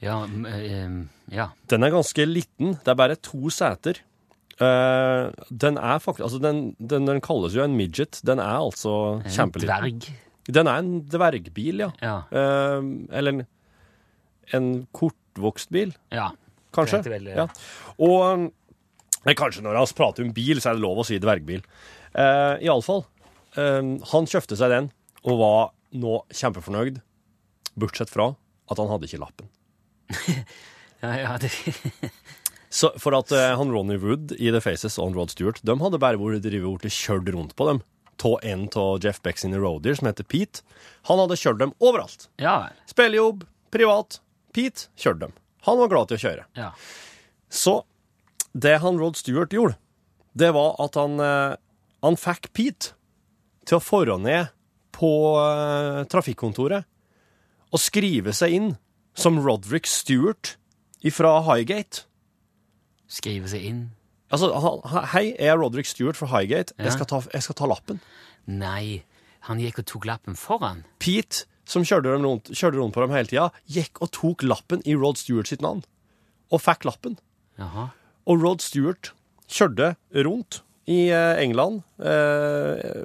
[0.00, 0.96] Ja, m- eh,
[1.34, 1.50] ja.
[1.68, 2.76] Den er ganske liten.
[2.84, 4.00] Det er bare to seter.
[4.56, 8.20] Eh, den er faktisk Altså, den, den, den kalles jo en midget.
[8.24, 9.68] Den er altså En kjempeliten.
[9.68, 10.08] Dverg.
[10.46, 11.90] Den er en dvergbil, ja.
[12.00, 12.16] Ja.
[12.30, 13.46] Uh, eller en,
[14.54, 16.28] en kortvokst bil, ja.
[16.74, 17.00] kanskje.
[17.02, 17.48] Det heter vel ja.
[17.98, 18.46] Og
[19.26, 21.66] eh, kanskje når vi prater om bil, så er det lov å si dvergbil.
[22.14, 23.02] Uh, Iallfall.
[23.58, 24.88] Uh, han kjøpte seg den,
[25.26, 25.60] og var
[25.98, 27.02] nå kjempefornøyd,
[27.74, 28.30] bortsett fra
[28.70, 29.52] at han hadde ikke lappen.
[31.04, 31.50] Ja, ja, det,
[32.76, 36.00] Så for at uh, han Ronny Wood i The Faces og Rod Stewart De hadde
[36.02, 37.80] bare vært drivet kjørt rundt på dem.
[38.20, 40.64] Tå en av Jeff Beck sine roadier, som heter Pete.
[41.08, 42.28] Han hadde kjørt dem overalt.
[42.40, 42.72] ja.
[42.88, 44.20] Spillejobb, privat.
[44.56, 45.36] Pete kjørte dem.
[45.68, 46.44] Han var glad til å kjøre.
[46.56, 46.70] Ja.
[47.52, 47.80] Så
[48.56, 49.76] det han Rod Stewart gjorde,
[50.36, 51.56] det var at han, uh,
[52.04, 52.92] han fikk Pete
[53.68, 54.52] til å forå ned
[54.96, 56.86] på uh, trafikkontoret
[57.72, 58.68] og skrive seg inn
[59.16, 60.54] som Roderick Stewart
[61.12, 62.06] fra Highgate.
[63.08, 63.82] Skrive seg inn.
[64.32, 66.74] Altså, han- hei, jeg er Roderick Stewart fra Highgate.
[66.78, 66.84] Ja.
[66.84, 68.00] Jeg, skal ta, jeg skal ta lappen.
[68.46, 69.02] Nei,
[69.46, 70.84] han gikk og tok lappen foran.
[70.98, 74.82] Pete, som kjørte, dem rundt, kjørte rundt på dem hele tida, gikk og tok lappen
[74.86, 75.84] i Rod Stewart sitt navn.
[76.50, 77.18] Og fikk lappen.
[77.58, 77.88] Jaha.
[78.26, 79.12] Og Rod Stewart
[79.48, 83.04] kjørte rundt i eh, England eh,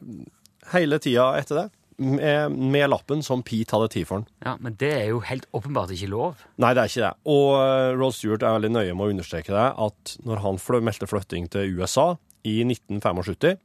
[0.74, 4.28] hele tida etter det, med, med lappen som Pete hadde tid for han.
[4.46, 6.42] Ja, Men det er jo helt åpenbart ikke lov.
[6.62, 7.14] Nei, det er ikke det.
[7.34, 11.10] Og eh, Rod Stewart er veldig nøye med å understreke det, at når han meldte
[11.10, 12.16] flytting til USA
[12.48, 13.60] i 1975,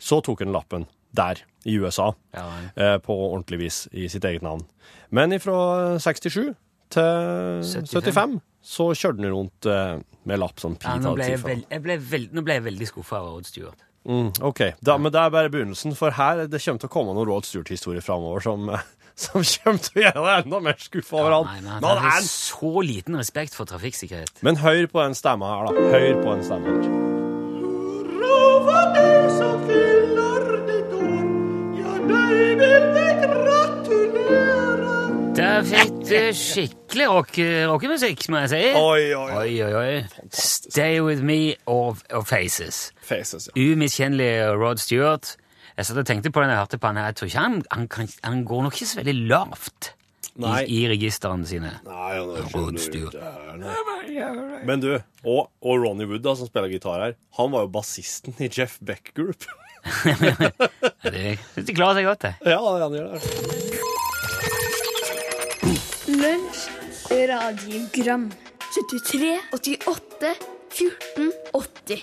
[0.00, 2.68] så tok han lappen der, i USA, Ja, vel.
[2.76, 4.62] eh, på ordentlig vis, i sitt eget navn.
[5.10, 6.54] Men fra 67
[6.90, 7.90] til 75.
[7.90, 11.50] 75, så kjørte han rundt eh, med lapp sånn Ja, hadde tid for.
[11.70, 13.82] Jeg ble veld, nå ble jeg veldig skuffa over Rod Stewart.
[14.08, 17.12] Mm, ok, da, men det er bare begynnelsen, for her det kommer til å komme
[17.16, 18.64] noen Rod Stewart-historier framover som,
[19.26, 21.50] som kommer til å gjøre deg enda mer skuffa over han.
[21.50, 24.40] Nei, men Men han er så liten respekt for trafikksikkerhet.
[24.46, 25.88] Men hør på den stemma her, da.
[25.92, 27.08] Hør på den stemma her.
[35.40, 37.38] Der fikk du skikkelig rock,
[37.70, 38.62] rockemusikk, må jeg si.
[38.78, 39.70] Oi, oi, oi.
[39.80, 40.26] Oi.
[40.34, 42.90] Stay With Me og, Faces.
[43.06, 43.54] Faces, ja.
[43.72, 45.36] Umiskjennelige Rod Stewart.
[45.76, 47.10] Jeg satt og tenkte på den jeg hørte på han her.
[47.12, 49.92] Jeg tror ikke han, han, kan, han går nok ikke så veldig lavt
[50.40, 50.60] Nei.
[50.68, 51.72] i registrene sine.
[51.86, 53.16] Nei, han er Rod skjønner Stewart.
[53.16, 54.60] det er noe.
[54.68, 54.90] Men du,
[55.24, 58.78] og, og Ronny Wood, da, som spiller gitar her, han var jo bassisten i Jeff
[58.84, 59.46] Beck Group.
[61.00, 62.34] Det, de klarer seg godt, det.
[62.52, 63.99] ja, han gjør det.
[66.20, 66.68] Lunsj,
[67.28, 68.30] radiogram
[68.76, 70.34] 73, 88,
[70.70, 72.02] 14, 80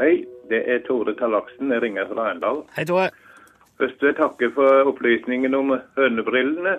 [0.00, 1.70] Hei, det er Tore Tallaksen.
[1.70, 2.64] Jeg ringer fra Arendal.
[2.74, 3.06] Hei, Tore.
[3.78, 6.74] Først vil jeg takke for opplysningen om hønebrillene.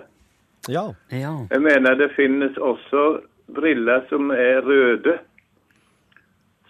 [0.68, 0.84] Ja.
[1.08, 1.32] Ja.
[1.54, 3.22] Jeg mener det finnes også
[3.56, 5.18] briller som er røde,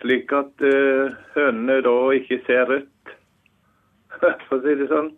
[0.05, 3.15] slik at uh, hønene da ikke ser rødt,
[4.47, 5.15] for å si det sånn.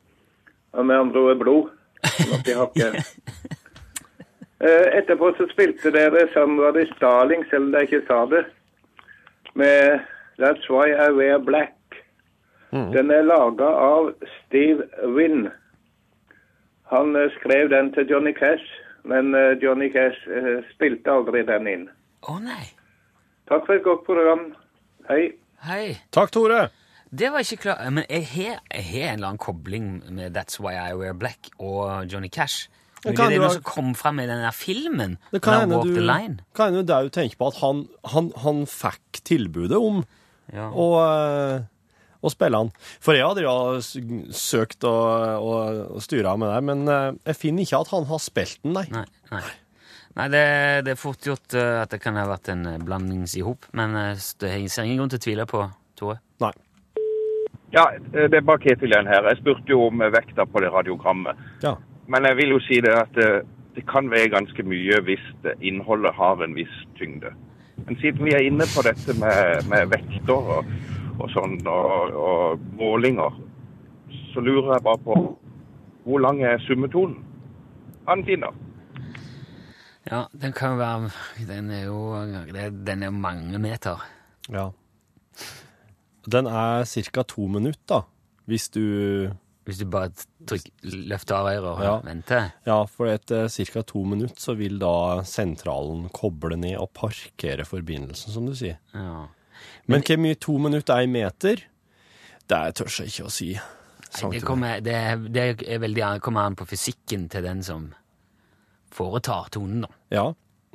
[0.73, 1.73] Og med andre ord blod.
[2.05, 2.49] Sånn
[2.81, 3.05] i.
[4.65, 8.45] Eh, Etterpå så spilte dere Somebody Starling, selv om dere ikke sa det,
[9.61, 9.99] med
[10.41, 11.75] That's Why I Wear Black.
[12.95, 15.51] Den er laga av Steve Wynn.
[16.91, 18.65] Han eh, skrev den til Johnny Cash,
[19.05, 21.85] men eh, Johnny Cash eh, spilte aldri den inn.
[22.27, 22.65] Å nei.
[23.51, 24.49] Takk for et godt program.
[25.11, 25.35] Hei.
[25.69, 25.99] Hei.
[26.15, 26.65] Takk, Tore.
[27.15, 27.83] Det var ikke klart.
[27.95, 31.51] Men jeg har, jeg har en eller annen kobling med That's Why I Wear Black
[31.63, 32.69] og Johnny Cash.
[33.05, 35.19] Det kan det er noe som kom frem i den der filmen.
[35.35, 35.93] Det kan hende du,
[36.57, 40.03] kan hende du tenker på at han, han, han fikk tilbudet om
[40.53, 40.71] Ja.
[40.73, 41.67] å, eh,
[42.25, 42.71] å spille han.
[43.05, 43.81] For jeg hadde jo
[44.33, 44.95] søkt å,
[45.37, 45.53] å,
[45.97, 48.87] å styre med det, men eh, jeg finner ikke at han har spilt den, nei.
[48.93, 49.43] Nei, nei.
[50.17, 50.45] nei det,
[50.89, 54.29] det er fort gjort eh, at det kan ha vært en eh, blandingsihop, men eh,
[54.41, 55.67] det jeg ser ingen grunn til å tvile på
[56.01, 56.21] Tore.
[56.45, 56.53] Nei.
[57.75, 59.27] Ja, det er bare Ketil igjen her.
[59.29, 61.41] Jeg spurte jo om vekta på det radiogrammet.
[61.65, 61.75] Ja.
[62.07, 63.41] Men jeg vil jo si det at eh,
[63.75, 67.33] det kan veie ganske mye hvis det innholdet har en viss tyngde.
[67.87, 70.69] Men siden vi er inne på dette med, med vekter og,
[71.19, 73.41] og sånn, og, og målinger,
[74.33, 75.19] så lurer jeg bare på
[76.05, 77.19] hvor lang er summetonen
[78.05, 78.53] han finner?
[80.05, 81.09] Ja, den kan være
[81.49, 82.01] Den er jo,
[82.87, 84.05] den er jo mange meter.
[84.53, 84.71] ja.
[86.31, 87.23] Den er ca.
[87.23, 88.03] to minutter, da,
[88.49, 89.31] hvis du
[89.65, 90.11] Hvis du bare
[90.47, 91.93] tryk, løfter av øret og Ja.
[92.05, 92.51] venter.
[92.67, 93.83] Ja, for etter ca.
[93.83, 98.77] to minutter så vil da sentralen koble ned og parkere forbindelsen, som du sier.
[98.93, 99.27] Ja.
[99.89, 101.63] Men hvor mye to minutter er i meter?
[102.47, 103.55] Det tør jeg ikke å si.
[103.55, 107.95] Nei, Det, kommer, det, det veldig kommer an på fysikken til den som
[108.93, 109.89] foretar tonen, da.
[110.11, 110.27] Ja.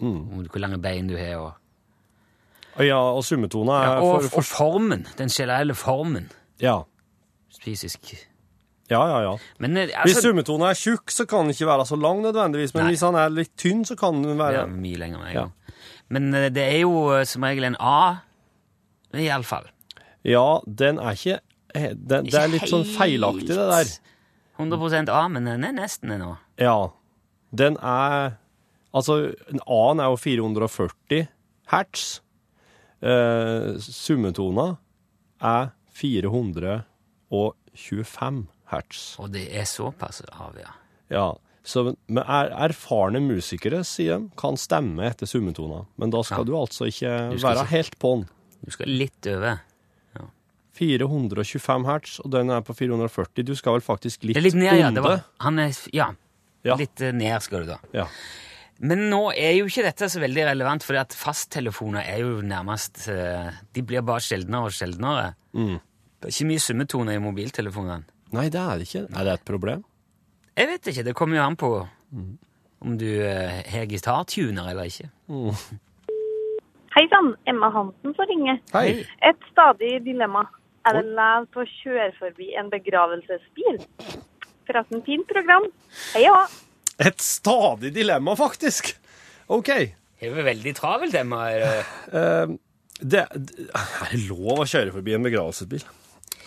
[0.02, 0.48] Mm.
[0.50, 1.54] Hvor lange bein du har, og,
[2.80, 5.06] Ja, og summetone er ja, og, for, og formen.
[5.20, 6.30] Den generelle formen.
[6.64, 6.80] Ja.
[7.60, 8.14] Fysisk.
[8.90, 9.34] Ja, ja, ja.
[9.62, 12.88] Men altså, Hvis summetone er tjukk, så kan den ikke være så lang nødvendigvis, men
[12.88, 12.94] Nei.
[12.96, 15.46] hvis han er litt tynn, så kan den være er mye lenger med en Ja.
[16.10, 18.24] Men eh, det er jo eh, som regel en A,
[19.14, 19.70] iallfall.
[20.26, 21.38] Ja, den er ikke
[21.76, 23.92] eh, den, Det er litt sånn feilaktig, det der.
[24.60, 26.36] 100% A, men den er nesten en A.
[26.60, 26.78] Ja.
[27.56, 28.38] Den er
[28.90, 31.28] Altså, en A-en er jo 440
[31.70, 32.24] hertz.
[33.02, 34.78] Eh, summetona
[35.42, 39.04] er 425 hertz.
[39.20, 40.72] Og det er såpass av, ja.
[41.10, 41.30] Ja.
[41.64, 45.84] Så men er, erfarne musikere, sier de, kan stemme etter summetona.
[45.98, 46.44] Men da skal Ja.
[46.46, 48.28] du altså ikke Du være ikke- helt på'n.
[48.66, 49.60] Du skal litt over.
[50.80, 53.44] 425 hertz, og den er på 440.
[53.44, 54.92] Du skal vel faktisk litt, Det er litt ned, ja.
[55.02, 56.12] Var, han er, ja.
[56.64, 56.76] Ja.
[56.76, 57.78] Litt eh, ned skal du da.
[57.94, 58.06] Ja.
[58.80, 63.10] Men nå er jo ikke dette så veldig relevant, fordi at fasttelefoner er jo nærmest
[63.12, 65.34] eh, De blir bare sjeldnere og sjeldnere.
[65.52, 65.80] Mm.
[66.20, 68.06] Det er ikke mye summetoner i mobiltelefonene.
[68.36, 69.02] Nei, det er det ikke.
[69.20, 69.84] Er det et problem?
[70.60, 71.74] Jeg vet ikke, det kommer jo an på
[72.10, 72.38] Mm.
[72.82, 75.10] om du eh, har gitartuner eller ikke.
[76.96, 78.56] Hei sann, Emma Hansen får ringe.
[78.74, 79.04] Hei.
[79.30, 80.42] Et stadig dilemma.
[80.90, 83.78] Er det lov til å kjøre forbi en begravelsesbil?
[84.66, 85.68] Forresten, fint program.
[86.16, 86.56] Hei òg.
[87.00, 88.92] Et stadig dilemma, faktisk.
[89.50, 89.70] OK.
[90.20, 91.46] Det er veldig travelt, Emma.
[91.52, 91.86] er
[93.02, 95.84] det- er det lov å kjøre forbi en begravelsesbil?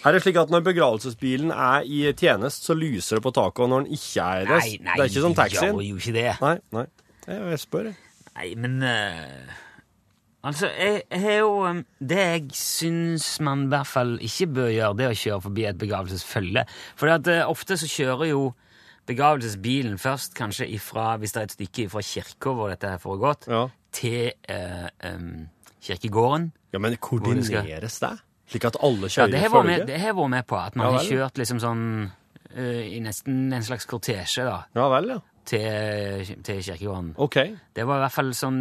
[0.05, 3.69] Er det slik at når begravelsesbilen er i tjenest, så lyser det på taket, og
[3.71, 5.75] når den ikke er det Nei, nei, Det er ikke som taxien?
[5.75, 6.41] gjør jo ikke det.
[6.43, 6.87] Nei, nei.
[7.29, 7.97] Jeg, jeg spør, jeg.
[8.37, 9.53] Nei, men uh,
[10.45, 14.97] Altså, jeg, har jo um, Det jeg syns man i hvert fall ikke bør gjøre,
[14.99, 16.65] det å kjøre forbi et begravelsesfølge.
[16.99, 18.41] For eh, ofte så kjører jo
[19.13, 23.47] begravelsesbilen først kanskje ifra, hvis det er et stykke fra kirka hvor dette har foregått,
[23.49, 23.67] Ja.
[23.93, 25.49] til eh, um,
[25.83, 26.51] kirkegården.
[26.73, 28.13] Ja, men koordineres det?
[28.53, 29.65] Slik at alle Ja, kjører det i følge?
[29.79, 30.57] med, det har vært med på.
[30.57, 31.85] At man Ja har kjørt liksom sånn
[32.57, 35.19] uh, i nesten en slags kortesje da, Ja vel, ja.
[35.45, 37.15] til, til kirkegården.
[37.19, 37.37] OK.
[37.77, 38.61] Det var i hvert fall sånn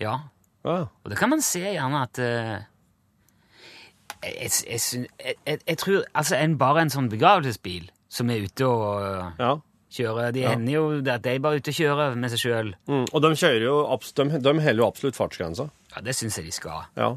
[0.00, 0.18] Ja.
[0.64, 0.78] Ja.
[1.04, 2.56] Og det kan man se gjerne at uh,
[4.24, 5.06] jeg, jeg,
[5.46, 9.52] jeg, jeg tror Altså, en, bare en sånn begravelsesbil som er ute og eh, ja.
[9.98, 12.72] kjører Det hender jo at de er bare ute og kjører med seg sjøl.
[12.88, 13.04] Mm.
[13.12, 15.68] Og de kjører jo de, de holder jo absolutt fartsgrensa.
[15.94, 16.88] Ja, det syns jeg de skal.
[16.98, 17.12] Ja.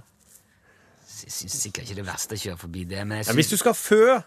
[1.19, 3.37] Jeg syns sikkert ikke det er å kjøre forbi det, men jeg ja.
[3.39, 4.19] Hvis du skal fø,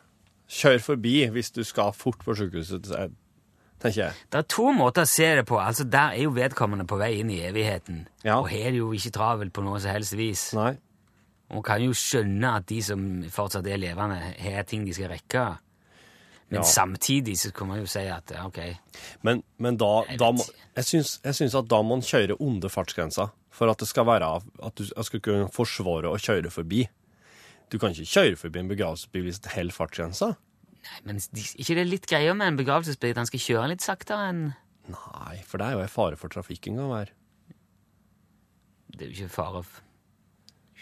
[0.52, 1.16] kjør forbi.
[1.32, 3.12] Hvis du skal fort på sykehuset, er-
[3.80, 4.12] tenker jeg.
[4.30, 5.58] Det er to måter å se det på.
[5.58, 8.06] Altså, Der er jo vedkommende på vei inn i evigheten.
[8.24, 8.38] Ja.
[8.38, 10.52] Og har det jo ikke travelt på noe som helst vis.
[10.54, 10.76] Nei.
[11.52, 15.58] Og kan jo skjønne at de som fortsatt er levende, har ting de skal rekke.
[16.52, 16.68] Men Ja.
[16.68, 18.58] samtidig så kan man jo si at ok,
[19.24, 20.44] Men, men da, Jeg da må,
[20.76, 24.04] jeg, syns, jeg syns at da må man kjøre under fartsgrensa for at det skal
[24.08, 24.28] være
[24.62, 26.84] at du skal kunne forsvare å kjøre forbi.
[27.72, 30.28] Du kan ikke kjøre forbi en begravelsesbil hvis det holder fartsgrensa.
[30.82, 33.14] Nei, men de, ikke det er litt greia med en begravelsesbil?
[33.16, 34.44] Han skal kjøre litt saktere enn
[34.92, 37.12] Nei, for det er jo en fare for trafikken kan være.
[38.92, 39.80] Det er jo ikke fare f-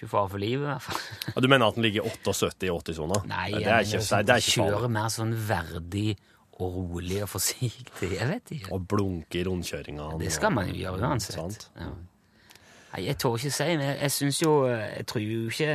[0.00, 1.00] Ikke fare for livet, i hvert fall.
[1.28, 3.18] Ja, du mener at den ligger 78 i 80-sona?
[3.28, 4.76] Nei, det er ikke, mener det er ikke sånn, farlig.
[4.78, 6.04] Kjøre mer sånn verdig
[6.56, 8.08] og rolig og forsiktig.
[8.14, 8.70] Jeg vet ikke.
[8.72, 10.06] Og blunke i rundkjøringa.
[10.22, 11.66] Det skal man jo gjøre uansett.
[11.76, 11.90] Ja.
[12.94, 15.74] Nei, jeg tør ikke si, men jeg, jeg syns jo Jeg tror jo ikke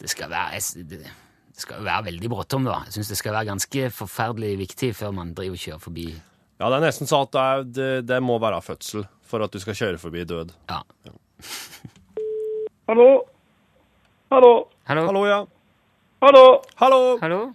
[0.00, 2.78] Det skal være jeg, det, det skal være veldig bråttom, da.
[2.88, 6.06] Jeg syns det skal være ganske forferdelig viktig før man driver og kjører forbi.
[6.58, 9.60] Ja, det er nesten sånn at det, det, det må være fødsel for at du
[9.62, 10.56] skal kjøre forbi død.
[10.72, 10.80] Ja.
[11.04, 11.14] Ja.
[12.86, 13.24] Hallo?
[14.30, 14.68] Hallo?
[14.84, 15.06] Hallo?
[15.06, 15.46] Hallo, ja.
[16.20, 16.60] Hallo?
[16.76, 17.18] Hallo!
[17.22, 17.54] Hallo?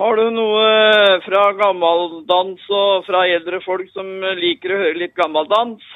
[0.00, 4.10] Har du noe eh, fra gammeldans og fra eldre folk som
[4.40, 5.86] liker å høre litt gammeldans?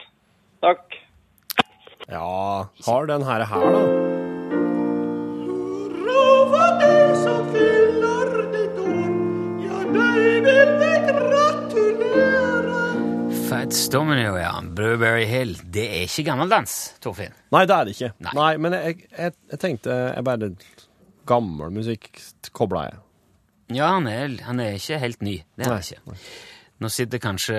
[0.62, 1.00] Takk.
[2.06, 4.04] Ja, har den her her, da.
[13.54, 13.84] Fats
[14.40, 14.52] ja.
[14.74, 15.54] Blueberry Hill.
[15.74, 17.34] Det er ikke gammeldans, Torfinn.
[17.54, 18.10] Nei, det er det ikke.
[18.26, 18.32] Nei.
[18.40, 20.50] Nei, men jeg, jeg, jeg tenkte jeg bare
[21.24, 22.10] Gammel musikk
[22.52, 22.98] kobla jeg.
[23.78, 25.38] Ja, han er, han er ikke helt ny.
[25.56, 26.18] Det er han Nei, ikke.
[26.84, 27.56] Nå sitter kanskje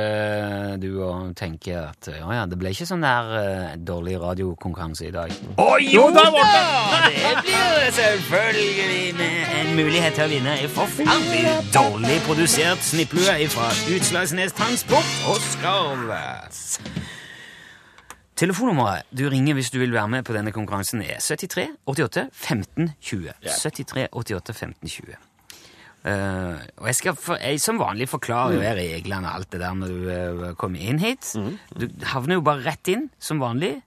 [0.77, 5.13] du og tenker at ja, ja, det ble ikke sånn der eh, dårlig radiokonkurranse i
[5.15, 5.33] dag.
[5.57, 6.27] Å jo da!
[7.09, 13.49] Det blir det selvfølgelig med en mulighet til å vinne en forferdelig dårlig produsert snipplue
[13.55, 16.63] fra Utslagsnes Transport og skarves.
[18.37, 22.93] Telefonnummeret du ringer hvis du vil være med på denne konkurransen, er 73 88 15
[23.01, 23.39] 20.
[23.41, 25.23] 73 88 15 20.
[26.05, 28.65] Eh, og jeg skal for, jeg, som vanlig forklare mm.
[28.77, 31.31] reglene og alt det der når du uh, kommer inn hit.
[31.73, 33.79] Du havner jo bare rett inn, som vanlig.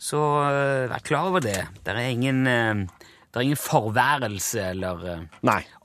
[0.00, 1.58] Så uh, vær klar over det.
[1.84, 5.04] Det er ingen, uh, er ingen forværelse eller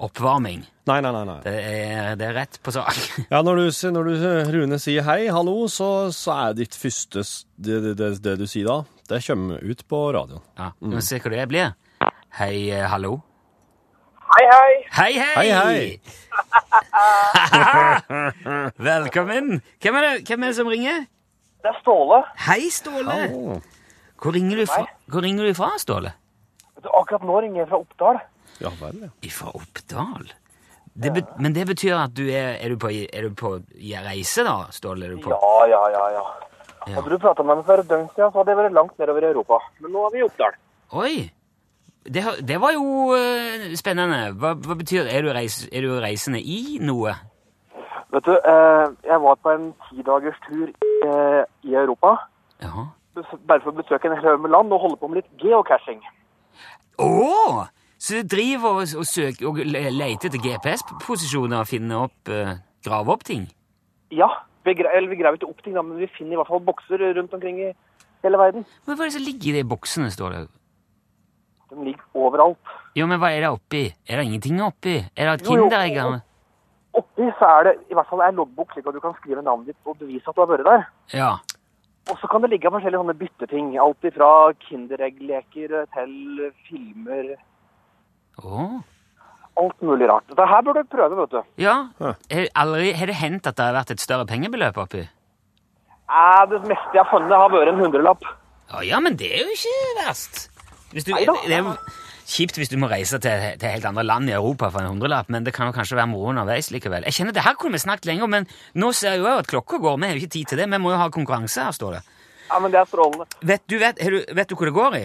[0.07, 0.63] oppvarming.
[0.87, 1.25] Nei, nei, nei.
[1.27, 1.35] nei.
[1.43, 2.95] Det er, det er rett på sak.
[3.33, 3.67] Ja, når du,
[3.97, 7.23] når du, Rune, sier hei, hallo, så, så er ditt første
[7.55, 8.79] det, det, det, du sier da,
[9.11, 10.47] det kommer ut på radioen.
[10.55, 10.95] Ja, mm.
[10.95, 11.77] vi se hva det blir.
[12.39, 12.55] Hei,
[12.87, 13.19] hallo.
[14.33, 14.73] Hei, hei.
[14.97, 15.33] Hei, hei!
[15.35, 15.99] Hei, hei.
[18.89, 19.59] Velkommen.
[19.81, 21.03] Hvem er, det, hvem er det som ringer?
[21.63, 22.19] Det er Ståle.
[22.47, 23.17] Hei, Ståle.
[24.23, 26.15] Hvor ringer du fra, hvor ringer du fra Ståle?
[26.81, 28.17] Du, akkurat nå ringer jeg fra Oppdal.
[28.63, 29.11] ja vel, ja.
[29.37, 30.33] Fra Oppdal?
[30.93, 33.55] Det be, men det betyr at du er Er du på, er du på
[34.05, 35.05] reise, da, Ståle?
[35.07, 36.25] Er du på, Ja, ja, ja, ja.
[36.83, 36.97] Ja.
[36.97, 39.23] Hadde du pratet med meg for et døgn siden, så hadde jeg vært langt nedover
[39.23, 39.61] i Europa.
[39.79, 40.57] Men nå er vi i Oppdal.
[40.99, 41.13] Oi!
[42.05, 44.33] Det, det var jo eh, spennende.
[44.35, 45.13] Hva, hva betyr det?
[45.15, 45.27] Er
[45.71, 47.13] er du reisende i noe?
[48.13, 52.17] Vet du, eh, jeg var på en tidagers tur i, eh, i Europa.
[52.61, 52.89] Ja.
[53.47, 56.01] Bare for å besøke en haug med land og holde på med litt geocaching.
[56.99, 57.67] Å!
[57.97, 62.31] Så du driver og, og søker og leter etter GPS-posisjoner og finner opp
[62.83, 63.45] Graver opp ting?
[64.11, 64.27] Ja,
[64.65, 66.99] vi, eller vi graver ikke opp ting, da, men vi finner i hvert fall bokser
[67.15, 67.69] rundt omkring i
[68.25, 68.65] hele verden.
[68.83, 70.41] Men Hva er det som ligger i de boksene, står det?
[71.73, 72.75] De ligger overalt.
[72.97, 73.87] Jo, men hva er det oppi?
[74.07, 74.99] Er det ingenting oppi?
[75.17, 75.47] Er det et.
[75.47, 75.99] Kinderegg?
[76.93, 79.71] Oppi så er det i hvert fall en loggbok, slik at du kan skrive navnet
[79.71, 80.85] ditt og bevise at du har vært der.
[81.17, 81.31] Ja.
[82.11, 83.73] Og så kan det ligge forskjellige sånne bytteting.
[83.81, 84.29] Alt ifra
[84.67, 86.15] Kinderegg-leker til
[86.67, 87.33] filmer.
[88.43, 88.81] Oh.
[89.57, 90.27] Alt mulig rart.
[90.29, 91.41] Dette her burde du prøve, vet du.
[91.63, 91.75] Ja.
[92.01, 95.05] Har, aldri, har det hendt at det har vært et større pengebeløp oppi?
[96.13, 98.25] Eh, det meste jeg har funnet, har vært en hundrelapp.
[98.73, 100.47] Ja, ja, men det er jo ikke verst.
[100.93, 101.69] Hvis du, det er
[102.29, 105.31] kjipt hvis du må reise til, til helt andre land i Europa for en hundrelapp,
[105.33, 107.03] men det kan jo kanskje være moro underveis likevel.
[107.09, 108.47] Jeg kjenner Det her kunne vi snakket lenger men
[108.79, 109.97] nå ser jeg jo at klokka går.
[109.99, 110.69] Vi har jo ikke tid til det.
[110.71, 112.01] Vi må jo ha konkurranse her, står det.
[112.49, 113.27] Ja, men det er strålende.
[113.41, 115.03] Vet du, vet, du, vet du hvor det går i?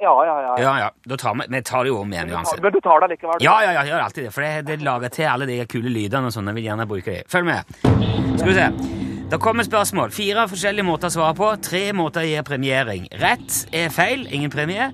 [0.00, 0.52] Ja, ja, ja.
[0.62, 0.90] Ja, ja.
[1.10, 2.62] Da tar vi, vi tar det jo om igjen Men, du tar, uansett.
[2.62, 3.42] men du tar det likevel.
[3.42, 6.30] Ja, ja, ja, gjør alltid det, for det, det lager til alle de kule lydene
[6.30, 6.50] og sånn.
[6.52, 7.24] Jeg vil gjerne bruke de.
[7.30, 7.78] Følg med.
[8.38, 8.68] Skal vi se.
[9.30, 10.10] Da kommer spørsmål.
[10.10, 11.48] Fire forskjellige måter å svare på.
[11.60, 13.10] Tre måter gir premiering.
[13.20, 14.86] Rett er feil, ingen premie.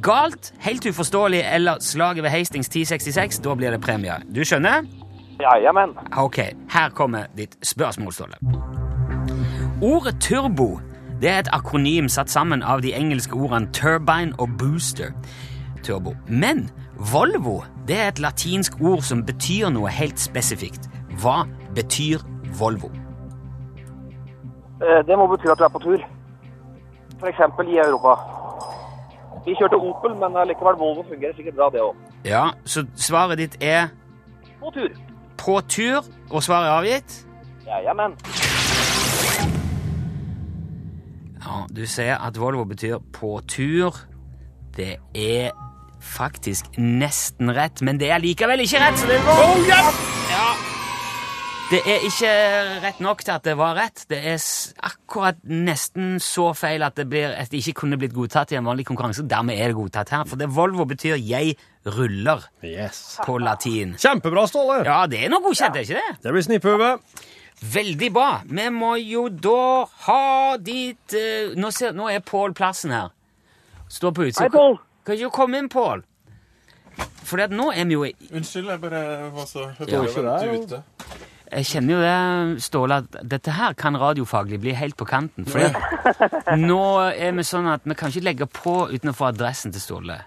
[0.00, 3.42] Galt, helt uforståelig eller slaget ved Hastings 1066.
[3.44, 4.16] Da blir det premie.
[4.32, 4.88] Du skjønner?
[5.42, 5.92] Jajamän.
[6.16, 6.38] Ok,
[6.72, 8.40] her kommer ditt spørsmål, Ståle.
[9.82, 10.80] Ordet turbo
[11.20, 15.12] det er et akronym satt sammen av de engelske ordene turbine og booster.
[15.84, 16.16] Turbo.
[16.28, 16.70] Men
[17.12, 20.88] Volvo det er et latinsk ord som betyr noe helt spesifikt.
[21.20, 21.42] Hva
[21.76, 22.24] betyr
[22.56, 23.01] Volvo?
[24.82, 25.98] Eh, Det må bety at du er på tur.
[27.20, 28.12] For eksempel i Europa.
[29.46, 31.94] Vi kjørte Opel, men likevel Volvo fungerer sikkert bra, det òg.
[32.24, 33.88] Ja, Så svaret ditt er
[34.60, 34.88] På tur.
[35.38, 37.26] på tur, og svaret er avgitt?
[37.66, 38.12] Jajamän.
[41.44, 43.96] Ja, Du sier at Volvo betyr på tur.
[44.76, 45.50] Det er
[46.00, 50.21] faktisk nesten rett, men det er likevel ikke rett, så det går ja.
[51.72, 52.30] Det er ikke
[52.82, 54.02] rett nok til at det var rett.
[54.10, 54.42] Det er
[54.84, 58.66] akkurat nesten så feil at det, blir, at det ikke kunne blitt godtatt i en
[58.68, 59.24] vanlig konkurranse.
[59.24, 61.56] Dermed er det godtatt her, for det Volvo betyr 'jeg
[61.86, 63.18] ruller' Yes.
[63.24, 63.94] på latin.
[63.96, 64.84] Kjempebra, Ståle!
[64.84, 66.22] Ja, det er noe godkjent, er ikke det?
[66.22, 66.98] Det blir snipphue.
[67.62, 68.42] Veldig bra.
[68.44, 73.08] Vi må jo da ha dit uh, nå, ser, nå er Pål plassen her.
[73.88, 74.44] Står på utsida.
[74.44, 74.78] Hei, Pål.
[75.06, 76.04] Kan ikke du komme inn, Pål?
[77.24, 79.86] For at nå er vi jo i Unnskyld, jeg bare var så ikke
[80.20, 80.82] der, ute.
[81.52, 85.44] Jeg kjenner jo det, Ståle, at dette her kan radiofaglig bli helt på kanten.
[85.44, 85.68] For
[86.56, 89.84] nå er vi sånn at vi kan ikke legge på uten å få adressen til
[89.84, 90.22] Ståle.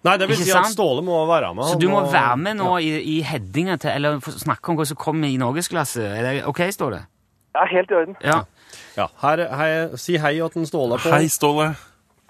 [0.00, 0.68] Nei, det vil Ikke si at?
[0.72, 1.66] Ståle må være med.
[1.72, 4.96] Så du må være med nå i, i headinga til Eller snakke om hva som
[5.00, 6.04] kommer i norgesklasse.
[6.04, 7.02] Er det OK, Ståle?
[7.56, 8.16] Ja, helt i orden.
[8.24, 8.42] Ja.
[8.96, 11.12] Ja, her, hei, si hei til en Ståle på.
[11.12, 11.72] Hei, Ståle.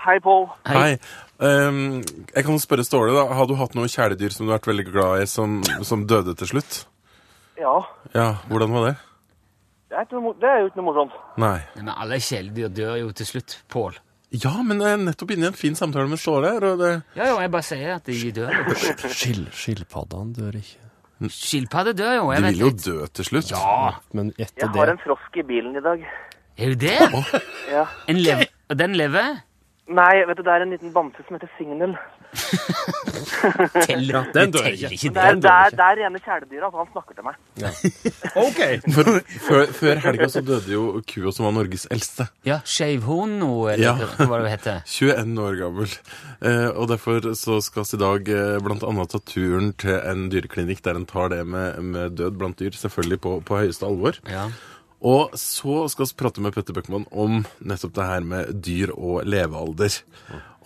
[0.00, 0.46] Hei, Pål.
[0.66, 0.78] Hei.
[0.80, 0.94] Hei.
[1.40, 2.00] Um,
[2.34, 3.26] jeg kan spørre Ståle, da.
[3.36, 6.34] Har du hatt noen kjæledyr som du har vært veldig glad i, som, som døde
[6.40, 6.84] til slutt?
[7.60, 7.76] Ja,
[8.16, 8.96] Ja, hvordan var det?
[9.90, 11.16] det er, noe, det er jo ikke noe morsomt.
[11.42, 11.58] Nei.
[11.76, 13.98] Men alle kjæledyr dør jo til slutt, Pål.
[14.30, 16.90] Ja, men jeg er nettopp inne i en fin samtale med Ståle her, og det
[17.18, 18.52] Ja, jo, jeg bare sier at de dør.
[18.54, 19.10] jo.
[19.60, 20.86] Skilpaddene dør ikke.
[21.34, 22.28] Skilpadder dør jo.
[22.30, 23.50] De Jeg vet vil jo dø til slutt.
[23.50, 26.06] Ja, Men etter det Jeg har det en frosk i bilen i dag.
[26.56, 26.94] er jo det?
[27.70, 27.84] Ja.
[28.08, 28.44] En lev
[28.78, 29.40] den lever?
[29.90, 31.96] Nei, vet du, det er en liten bamse som heter Signal.
[33.86, 34.90] Teller, den dør ikke.
[34.94, 36.78] ikke Det er, det er, det er rene kjæledyra, altså.
[36.78, 37.34] han snakker til meg.
[38.46, 38.60] OK!
[38.94, 39.10] For,
[39.48, 42.28] før, før helga så døde jo kua som var Norges eldste.
[42.46, 44.10] Ja, Skeivhono, eller Ja.
[44.30, 44.82] hva det heter?
[44.86, 45.96] 21 år gammel.
[46.40, 50.84] Eh, og derfor så skal vi i dag eh, annet ta turen til en dyreklinikk
[50.86, 54.22] der en tar det med, med død blant dyr, selvfølgelig på, på høyeste alvor.
[54.30, 54.46] Ja.
[55.00, 59.24] Og så skal vi prate med Petter Bøckmann om nettopp det her med dyr og
[59.24, 59.94] levealder.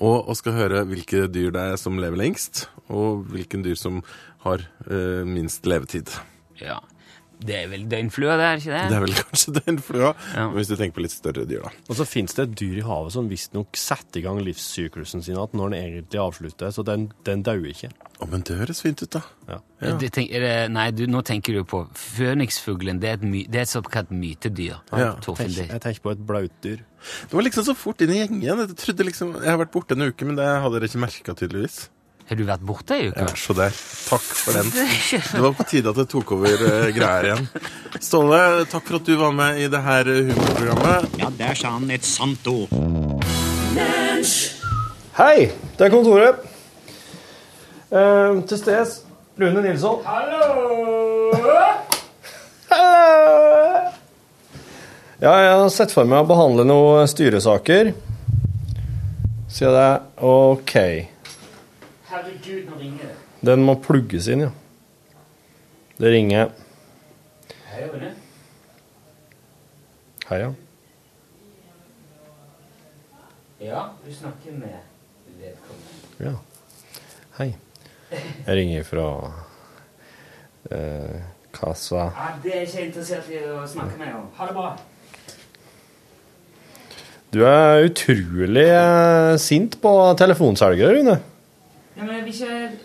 [0.02, 4.02] Og, vi skal høre hvilke dyr det er som lever lengst, og hvilken dyr som
[4.42, 6.10] har eh, minst levetid.
[6.60, 6.80] ja.
[7.44, 8.82] Det er vel døgnflua, det er ikke det?
[8.90, 10.44] Det er vel kanskje døgnflua, Ja.
[10.54, 11.72] hvis du tenker på litt større dyr, da.
[11.90, 15.36] Og så finnes det et dyr i havet som visstnok setter i gang livssyklusen sin
[15.42, 17.90] at når den egentlig avslutter, så den, den dauer ikke.
[18.22, 19.24] Å, men det høres fint ut, da.
[19.50, 19.58] Ja.
[19.84, 19.96] Ja.
[20.00, 23.00] Det tenk, er det, nei, du, nå tenker du på føniksfuglen.
[23.02, 24.78] Det er et, my, det er et såkalt mytedyr.
[24.94, 26.84] Ja, Torfinn, Tenk, jeg tenker på et blautdyr.
[27.28, 28.40] Det var liksom så fort inn i gjengen.
[28.46, 31.34] Jeg trodde liksom, jeg har vært borte en uke, men det hadde dere ikke merka,
[31.36, 31.82] tydeligvis.
[32.24, 33.20] Har du vært borte ei uke?
[33.20, 33.74] Ja, så der.
[34.08, 34.70] Takk for den.
[35.34, 37.48] Det var på tide at jeg tok over uh, greier igjen.
[38.00, 38.38] Ståle,
[38.72, 41.18] takk for at du var med i det her eh, humorprogrammet.
[41.20, 42.72] Ja, der sa han et sant ord.
[45.18, 45.36] Hei,
[45.76, 46.40] det er kontoret.
[47.92, 49.02] Uh, til steds
[49.40, 50.00] Rune Nilsson.
[50.08, 50.42] Hallo!
[55.24, 57.94] Ja, jeg har sett for meg å behandle noen styresaker.
[59.48, 59.86] Sier det.
[60.20, 60.74] OK.
[62.14, 63.14] Herregud, nå ringer det.
[63.48, 64.50] Den må plugges inn, ja.
[65.98, 66.52] Det ringer.
[67.72, 68.10] Hei, Rune.
[70.28, 70.52] Hei, ja.
[73.64, 74.78] Ja, du snakker med
[75.40, 76.22] vedkommende.
[76.22, 76.34] ja.
[77.40, 77.48] Hei.
[78.14, 79.08] Jeg ringer fra
[80.70, 81.20] eh,
[81.56, 82.04] kassa.
[82.14, 84.28] Ja, det er ikke jeg interessert i å snakke med om.
[84.38, 84.70] Ha det bra.
[87.34, 91.16] Du er utrolig eh, sint på telefonselgere, Rune.
[91.96, 92.78] Ja, men jeg vil ikke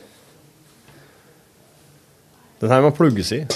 [2.62, 3.39] Den her må plugges i.
[3.39, 3.47] Jeg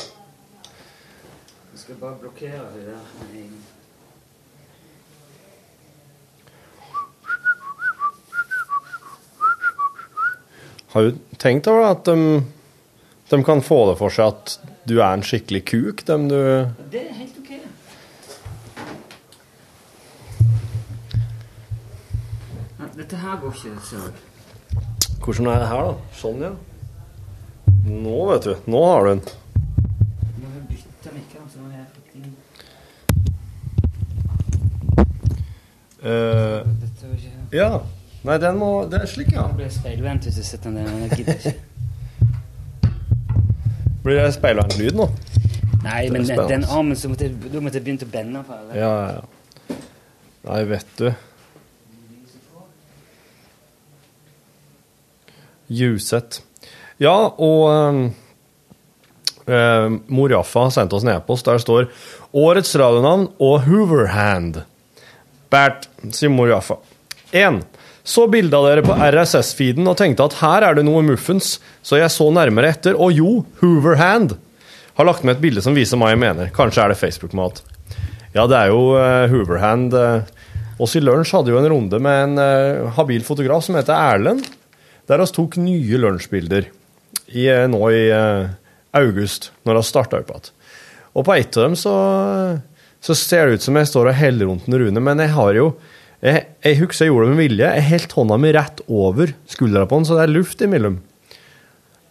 [1.76, 3.04] skal bare blokkere det der.
[10.94, 12.44] Har du tenkt over at de,
[13.30, 16.38] de kan få det for seg at du er en skikkelig kuk, dem du
[16.94, 17.52] Det er helt ok.
[22.94, 23.98] Dette her går ikke så
[25.24, 25.94] Hvordan er det her, da?
[26.20, 26.52] Sånn, ja.
[27.88, 28.54] Nå, vet du.
[28.68, 29.24] Nå har du den.
[36.04, 36.60] Eh,
[37.16, 37.80] ikke ja.
[38.28, 39.48] Nei, den må Det er slik, ja.
[39.56, 41.54] Blir speilvendt hvis du setter den der, jeg gidder ikke.
[44.04, 45.06] Blir det speilvendt lyd nå?
[45.84, 48.72] Nei, men den, armen så måtte jeg, da måtte jeg begynt å bende på alle.
[48.76, 49.26] Ja, ja, ja.
[50.50, 51.08] Nei, vet du.
[55.74, 56.44] Juseth.
[57.02, 58.12] Ja, og
[59.48, 61.90] eh, Morjaffa har sendt oss en e-post der står
[62.34, 64.64] 'Årets radionavn og Hooverhand'.
[65.54, 66.80] Bert, sier mor Jaffa.
[67.34, 67.62] 1.
[68.04, 72.12] Så bildet dere på RSS-feeden og tenkte at her er det noe muffens, så jeg
[72.12, 74.36] så nærmere etter, og jo, Hooverhand.
[74.98, 76.52] Har lagt med et bilde som viser hva jeg mener.
[76.54, 77.64] Kanskje er det Facebook-mat.
[78.34, 79.94] Ja, det er jo eh, Hooverhand.
[79.94, 83.94] Uh, oss i Lunsj hadde jo en runde med en eh, habil fotograf som heter
[83.94, 84.48] Erlend,
[85.10, 86.70] der vi tok nye lunsjbilder
[87.34, 88.54] i, eh, nå i eh,
[88.96, 90.52] august, når vi starta opp igjen.
[91.14, 91.96] Og på ett av dem så,
[93.04, 95.60] så ser det ut som jeg står og heller rundt den Rune, men jeg har
[95.60, 95.74] jo
[96.24, 97.70] Jeg, jeg husker jeg gjorde det med vilje.
[97.76, 100.94] Jeg holdt hånda mi rett over skuldra på den, så det er luft imellom.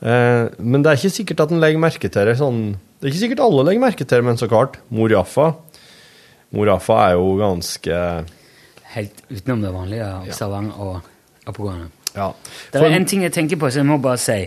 [0.05, 3.13] Eh, men det er ikke sikkert at en legger merke til det sånn Det er
[3.15, 4.77] ikke sikkert alle legger merke til det, men så klart.
[4.93, 5.55] Mor Jaffa
[6.53, 8.03] Mor Jaffa er jo ganske
[8.93, 11.89] Helt utenom det vanlige, observant og oppegående.
[12.17, 12.33] Ja.
[12.73, 14.39] Det er en ting jeg tenker på, som jeg må bare si.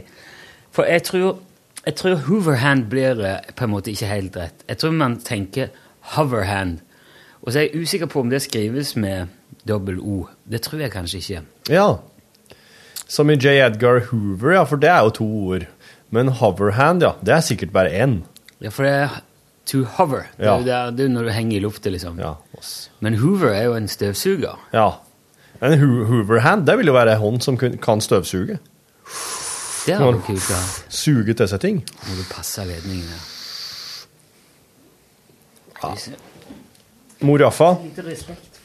[0.75, 1.39] For jeg tror,
[1.85, 4.65] jeg tror hoverhand blir eh, på en måte ikke helt rett.
[4.69, 5.71] Jeg tror man tenker
[6.15, 6.79] hoverhand.
[7.41, 9.27] Og så er jeg usikker på om det skrives med
[9.67, 10.25] dobbel O.
[10.49, 11.41] Det tror jeg kanskje ikke.
[11.69, 11.87] Ja.
[13.07, 13.59] Som i J.
[13.61, 15.67] Edgar Hoover, ja, for det er jo to ord.
[16.09, 18.19] Men hoverhand, ja, det er sikkert bare én.
[18.61, 19.17] Ja, for det er
[19.69, 20.25] to hover.
[20.37, 22.19] Det er jo det er når du henger i lufta, liksom.
[22.21, 22.33] Ja.
[23.05, 24.57] Men Hoover er jo en støvsuger.
[24.73, 24.89] ja.
[25.63, 28.57] En hooverhand, det vil jo være en hånd som kan støvsuge.
[29.85, 30.59] Det er jo kult ja.
[30.89, 31.81] Suge til seg ting.
[32.07, 33.31] Må du passe ledningen her.
[35.85, 35.91] Ja.
[37.25, 37.75] Mor Jaffa,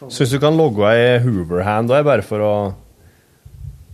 [0.08, 2.52] syns du kan logge ei hooverhand da, bare for å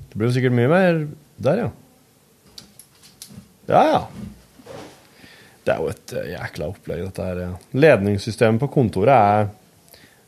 [0.09, 1.01] Det blir jo sikkert mye mer
[1.42, 1.70] der, ja.
[3.66, 4.01] Ja, ja.
[5.66, 7.40] Det er jo et eh, jækla opplegg, dette her.
[7.74, 9.49] Ledningssystemet på kontoret er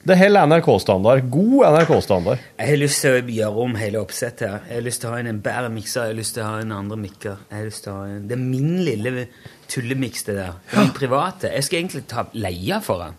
[0.08, 1.26] Det holder NRK-standard.
[1.30, 2.38] God NRK-standard.
[2.58, 4.62] Jeg har lyst til å gjøre om hele oppsettet her.
[4.70, 6.48] Jeg har lyst til å ha inn en bedre mikser, jeg har lyst til å
[6.48, 7.42] ha inn andre mikker.
[7.50, 8.22] Jeg har lyst til å ha en...
[8.30, 9.26] Det er min lille
[9.68, 10.54] tullemiks, det der.
[10.72, 11.50] Er min private.
[11.52, 13.18] Jeg skal egentlig ta leie for den.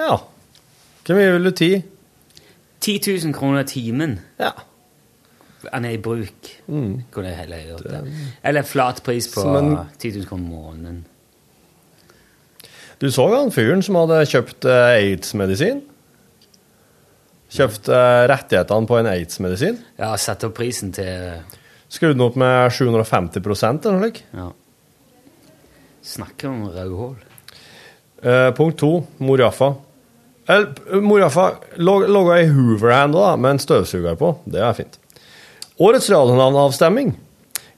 [0.00, 0.16] Ja.
[1.04, 1.70] Hvor mye vil du ti?
[2.80, 4.16] 10 000 kroner timen.
[4.40, 4.54] Ja.
[5.74, 6.54] Han er i bruk.
[6.72, 7.02] Mm.
[7.12, 8.02] Kunne jeg heller gjort det.
[8.48, 11.02] Eller flat pris på en- 10 000 kroner måneden.
[13.00, 15.84] Du så han fyren som hadde kjøpt eh, aids-medisin?
[17.50, 19.80] Kjøpt eh, rettighetene på en aids-medisin?
[19.98, 21.40] Ja, satt opp prisen til
[21.90, 24.20] Skrudd den opp med 750 eller noe slikt?
[24.30, 24.46] Ja.
[26.06, 27.16] Snakker om rødhål.
[28.20, 29.72] Uh, punkt to, Mor Jaffa.
[31.02, 31.48] Mor Jaffa
[31.82, 34.30] logga ei Hooverhand da, med en støvsuger på.
[34.46, 35.00] Det er fint.
[35.82, 37.16] Årets radionavnavstavstemning.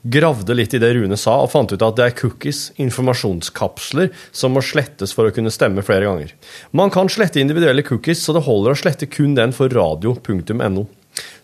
[0.03, 4.51] Gravde litt i det Rune sa, og fant ut at det er cookies, informasjonskapsler, som
[4.51, 6.33] må slettes for å kunne stemme flere ganger.
[6.75, 10.83] Man kan slette individuelle cookies, så det holder å slette kun den for radio.no.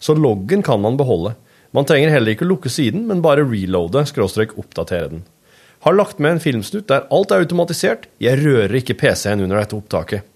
[0.03, 1.37] Så loggen kan man beholde.
[1.71, 5.23] Man trenger heller ikke lukke siden, men bare reloade, skråstrek oppdatere den.
[5.87, 8.09] Har lagt med en filmsnutt der alt er automatisert.
[8.19, 10.27] Jeg rører ikke PC-en under dette opptaket.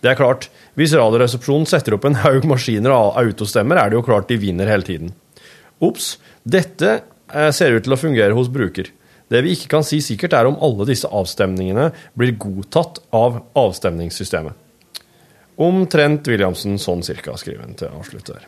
[0.00, 0.46] Det er klart,
[0.78, 4.70] hvis Radioresepsjonen setter opp en haug maskiner og autostemmer, er det jo klart de vinner
[4.70, 5.10] hele tiden.
[5.82, 6.14] Ops,
[6.46, 7.00] dette
[7.52, 8.90] ser ut til å fungere hos bruker.
[9.30, 14.56] Det vi ikke kan si sikkert, er om alle disse avstemningene blir godtatt av avstemningssystemet.
[15.60, 18.46] Omtrent Williamsen sånn cirka, skriver han til avslutt der.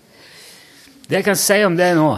[1.07, 2.11] Det jeg kan si om det nå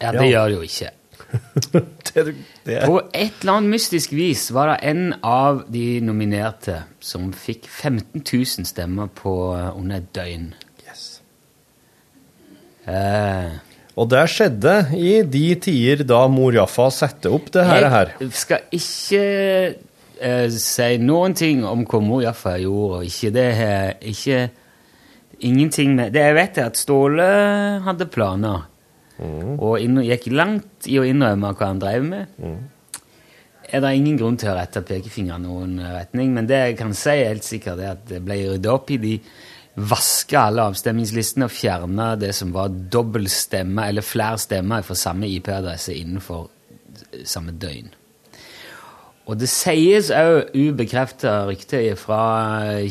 [0.00, 0.42] Ja, det Ja.
[0.44, 0.90] gjør det jo ikke.
[2.64, 7.32] det er- På et eller annet mystisk vis var det en av de nominerte som
[7.32, 10.52] fikk 15 000 stemmer på eh, under et døgn.
[12.86, 13.50] Eh,
[13.96, 17.88] Og det skjedde i de tider da Mor Jaffa satte opp det her.
[17.88, 18.12] her.
[18.20, 19.22] Jeg skal ikke
[20.20, 23.32] eh, si noen ting om hva Mor Jaffa gjorde og ikke.
[23.32, 24.42] Det er ikke
[25.46, 27.26] ingenting med Det jeg vet, er at Ståle
[27.88, 28.68] hadde planer.
[29.16, 32.40] Og inn, gikk langt i å innrømme hva han drev med.
[33.66, 37.16] er det ingen grunn til å rette pekefingeren noen retning, men det jeg kan si
[37.24, 39.14] helt sikkert, er at det ble rydda opp i de
[39.76, 45.28] vaska alle avstemningslistene og fjerne det som var dobbel stemme, eller flere stemmer fra samme
[45.28, 46.48] IP-adresse innenfor
[47.28, 47.90] samme døgn.
[49.26, 52.20] Og det sies òg ubekrefta rykter fra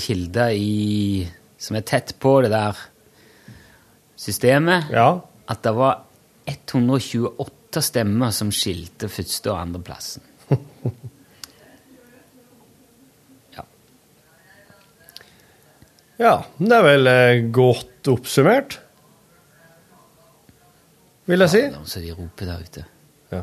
[0.03, 1.25] kilder i,
[1.57, 2.77] som er tett på det der
[4.19, 5.21] systemet, Ja.
[5.47, 6.03] at det var
[6.45, 10.21] 128 stemmer som skilte første- og andreplassen.
[16.22, 18.78] Ja, det er vel eh, godt oppsummert,
[21.28, 21.61] vil jeg si.
[21.89, 22.84] Så de roper der ute.
[23.34, 23.41] Ja.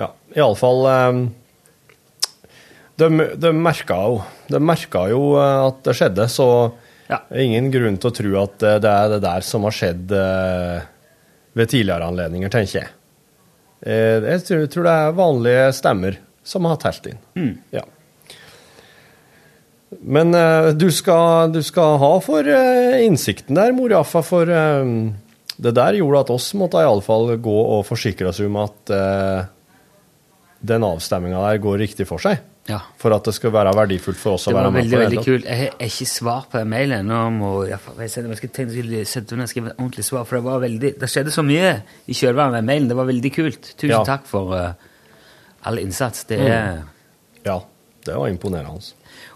[0.00, 1.20] Ja, iallfall um,
[2.98, 4.16] de, de merka jo
[4.50, 6.48] De merka jo eh, at det skjedde, så
[7.14, 10.12] er ingen grunn til å tro at eh, det er det der som har skjedd
[10.18, 10.84] eh,
[11.54, 12.92] ved tidligere anledninger, tenker jeg.
[13.86, 14.42] Eh, Jeg
[14.74, 17.20] tror, det er vanlige stemmer som har telt inn.
[17.72, 17.84] Ja.
[20.00, 24.94] Men eh, du, skal, du skal ha for eh, innsikten der, mor Jaffa, for eh,
[25.56, 28.90] det der gjorde at oss måtte iallfall gå og forsikre oss om at
[30.64, 32.40] den avstemminga der går riktig for seg.
[32.66, 32.78] Ja.
[32.96, 35.04] For at det skal være verdifullt for oss å være med veldig på det.
[35.04, 35.48] veldig hele kult.
[35.50, 37.50] Jeg har ikke svar på mailen ennå.
[37.68, 40.62] Jeg jeg jeg skal tenke jeg skulle sette under et ordentlig svar, for det var
[40.64, 41.74] veldig Det skjedde så mye
[42.08, 42.88] i kjølvannet av mailen.
[42.88, 43.70] Det var veldig kult.
[43.76, 44.02] Tusen Ja.
[44.08, 44.72] takk for uh,
[45.68, 46.24] all innsats.
[46.24, 46.88] Det Mm.
[47.44, 47.60] Ja,
[48.06, 48.80] det var imponerende.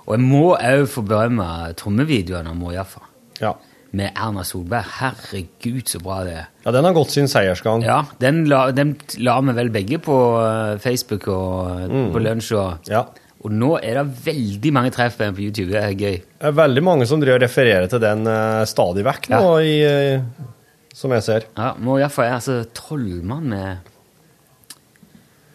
[0.09, 1.47] Og jeg må òg få berømme
[1.77, 3.03] trommevideoen av Mo Jaffa.
[3.43, 3.53] Ja.
[3.93, 4.89] Med Erna Solberg.
[4.99, 6.47] Herregud, så bra det er.
[6.65, 7.85] Ja, den har gått sin seiersgang.
[7.85, 12.11] Ja, den la, den la vi vel begge på eh, Facebook og Mm.
[12.13, 12.53] på lunsj.
[12.57, 13.05] Og, Ja.
[13.45, 15.71] og nå er det veldig mange treff på YouTube.
[15.73, 16.17] Det er gøy.
[16.41, 19.77] Det er veldig mange som driver og refererer til den eh, stadig vekk nå, i,
[19.85, 20.21] eh,
[20.95, 21.45] som jeg ser.
[21.57, 23.77] Ja, Må Jaffa er altså trollmann med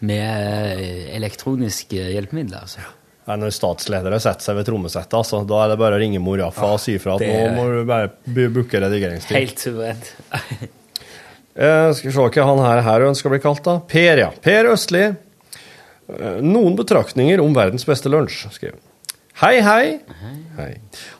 [0.04, 2.82] med elektroniske hjelpemidler, altså.
[2.84, 2.89] Ja,
[3.28, 6.74] når statsledere setter seg ved trommesettet, altså, da er det bare å ringe mor Jaffa
[6.76, 8.11] og si fra at det nå må du bare
[8.51, 9.38] booke redigeringstid.
[9.38, 10.13] Helt suverent.
[11.53, 13.76] Eh, skal vi se hva han her, her ønsker å bli kalt, da.
[13.86, 14.32] Per, ja.
[14.41, 15.03] Per Østli.
[15.05, 18.82] Eh, Noen betraktninger om verdens beste lunsj, skriver han.
[19.43, 19.99] Hei, hei.
[20.57, 20.71] Hei.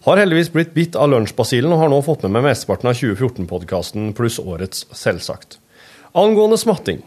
[0.08, 4.10] Har heldigvis blitt bitt av lunsjbasillen og har nå fått med meg mesteparten av 2014-podkasten
[4.18, 5.60] pluss årets, selvsagt.
[6.18, 7.02] Angående smatting.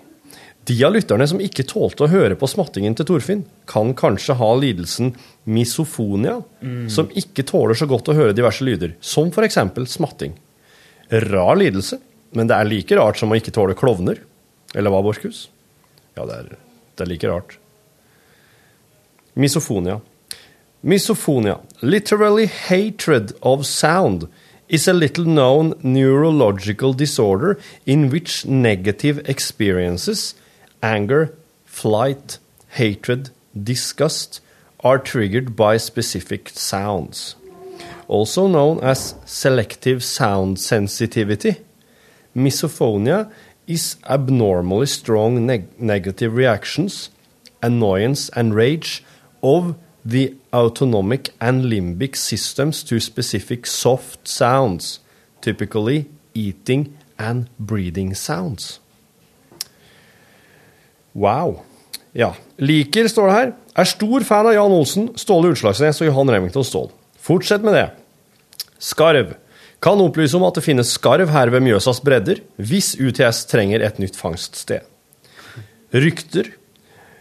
[0.66, 4.48] De av lytterne som ikke tålte å høre på smattingen til Torfinn, kan kanskje ha
[4.58, 5.12] lidelsen
[5.46, 6.88] misofonia, Mm.
[6.90, 10.34] som ikke tåler så godt å høre diverse lyder, som eksempel smatting.
[11.10, 12.00] Rar lidelse,
[12.34, 14.18] men det er like rart som å ikke tåle klovner.
[14.74, 15.48] Eller hva, Borchhus?
[16.16, 16.56] Ja, det er,
[16.96, 17.58] det er like rart.
[19.36, 20.00] Misofonia.
[20.82, 24.28] Misophonia, literally hatred of sound,
[24.68, 27.56] is a little known neurological disorder
[27.86, 30.34] in which negative experiences,
[30.82, 32.38] anger, flight,
[32.70, 34.40] hatred, disgust,
[34.80, 37.34] are triggered by specific sounds.
[38.08, 41.56] Also known as selective sound sensitivity,
[42.34, 43.30] misophonia
[43.66, 47.10] is abnormally strong neg- negative reactions,
[47.62, 49.02] annoyance and rage
[49.42, 49.74] of
[50.04, 55.00] the autonomic and limbic systems to specific soft sounds,
[55.40, 58.78] typically eating and breathing sounds.
[61.16, 61.62] Wow.
[62.16, 62.34] Ja.
[62.60, 63.54] Liker, står det her.
[63.76, 66.90] Er stor fan av Jan Olsen, Ståle Utslagsnes og Johan Remington Ståhl.
[67.20, 67.86] Fortsett med det.
[68.78, 69.34] Skarv.
[69.80, 74.00] Kan opplyse om at det finnes skarv her ved Mjøsas bredder, hvis UTS trenger et
[74.00, 74.84] nytt fangststed.
[75.96, 76.48] Rykter.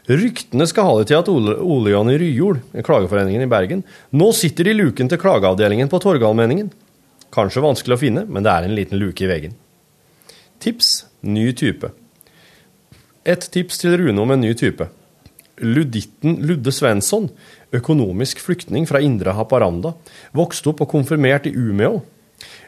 [0.05, 3.83] Ryktene skal ha det til at Ole, Ole i Ryjord, klageforeningen i Bergen,
[4.13, 6.71] nå sitter i luken til klageavdelingen på Torgallmenningen.
[7.35, 9.55] Kanskje vanskelig å finne, men det er en liten luke i veggen.
[10.61, 11.89] Tips ny type.
[13.25, 14.85] Et tips til Rune om en ny type.
[15.65, 17.29] Luditten Ludde Svensson,
[17.73, 19.95] økonomisk flyktning fra Indre Haparanda,
[20.35, 22.03] vokste opp og konfirmert i Umeå.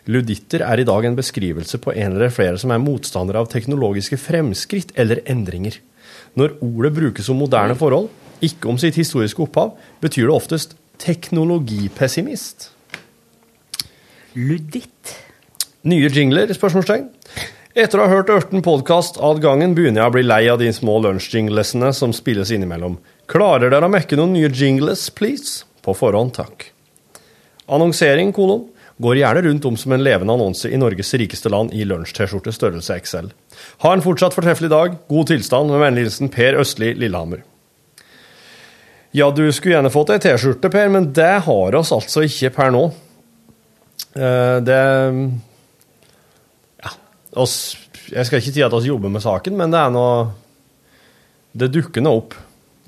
[0.09, 4.17] Luditter er i dag en beskrivelse på en eller flere som er motstandere av teknologiske
[4.17, 5.77] fremskritt eller endringer.
[6.39, 8.09] Når ordet brukes om moderne forhold,
[8.41, 12.71] ikke om sitt historiske opphav, betyr det oftest teknologipessimist.
[14.33, 15.13] Luditt.
[15.85, 16.49] Nye jingler?
[16.53, 17.11] spørsmålstegn.
[17.77, 20.71] Etter å ha hørt ørten podkast ad gangen, begynner jeg å bli lei av de
[20.73, 22.95] små lunsjjinglesene som spilles innimellom.
[23.29, 25.61] Klarer dere å mekke noen nye jingles, please?
[25.85, 26.71] På forhånd, takk.
[27.69, 28.63] Annonsering, kolon.
[28.97, 32.97] Går gjerne rundt om som en levende annonse i Norges rikeste land i lunsj-T-skjorte størrelse
[32.97, 33.27] XL.
[33.85, 34.95] Ha en fortsatt fortreffelig dag.
[35.13, 35.69] God tilstand.
[35.69, 37.43] Med vennlig hilsen Per Østli, Lillehammer.
[39.13, 42.73] Ja, du skulle gjerne fått ei T-skjorte, Per, men det har oss altså ikke per
[42.73, 42.87] nå.
[44.17, 44.81] Eh, Det.
[47.37, 47.77] Oss,
[48.09, 50.11] jeg skal ikke si at vi jobber med saken, men det er noe
[51.57, 52.35] det dukker nå opp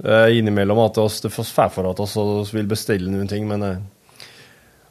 [0.04, 3.82] eh, innimellom at oss, det får for at oss vil bestille noen ting, men eh,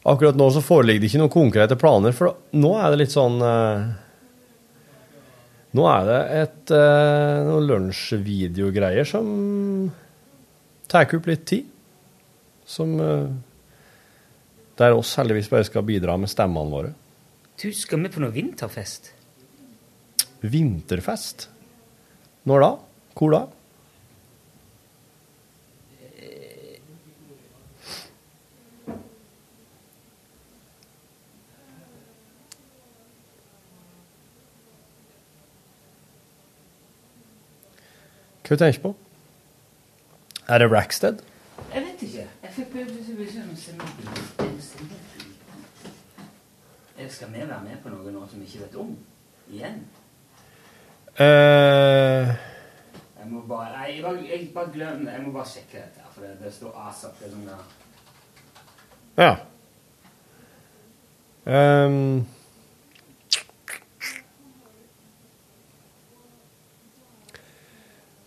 [0.08, 3.40] akkurat nå så foreligger det ikke noen konkrete planer, for nå er det litt sånn
[3.44, 3.88] eh,
[5.76, 9.26] Nå er det et eh, noen lunsjvideogreier som
[10.88, 11.66] tar opp litt tid.
[12.64, 13.28] Som eh,
[14.80, 16.94] Der oss heldigvis bare skal bidra med stemmene våre.
[17.60, 19.12] Du, skal vi på noe vinterfest?
[20.40, 21.48] Vinterfest?
[22.46, 22.74] Når da?
[23.18, 23.46] Hvor da?
[38.48, 38.94] Hva tenker du på?
[40.48, 41.18] Er det Rackstead?
[41.74, 42.22] Jeg vet ikke.
[42.42, 42.68] Jeg fikk.
[47.08, 48.94] Skal vi være med på noe nå som vi ikke vet om?
[49.50, 49.82] Igjen?
[51.18, 52.28] Eh,
[53.18, 55.12] Jeg må bare Nei, jeg bare, jeg bare glem det.
[55.12, 55.98] Jeg må bare sjekke dette.
[56.04, 57.18] her, For det, det står ASAP.
[57.18, 57.62] Det er sånn der.
[59.18, 59.36] ja.
[61.48, 62.26] Um,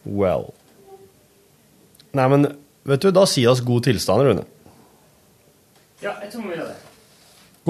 [0.06, 0.54] well.
[2.14, 2.48] Nei, men
[2.88, 4.46] vet du, da sier oss god tilstand, Rune.
[6.02, 6.80] Ja, jeg tror vi gjør det.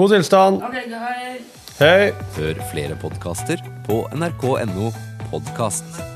[0.00, 0.62] God tilstand.
[0.64, 1.32] Ok, hei.
[1.78, 2.10] Hei.
[2.38, 4.88] Hør flere podkaster på nrk.no
[5.32, 6.11] podkast.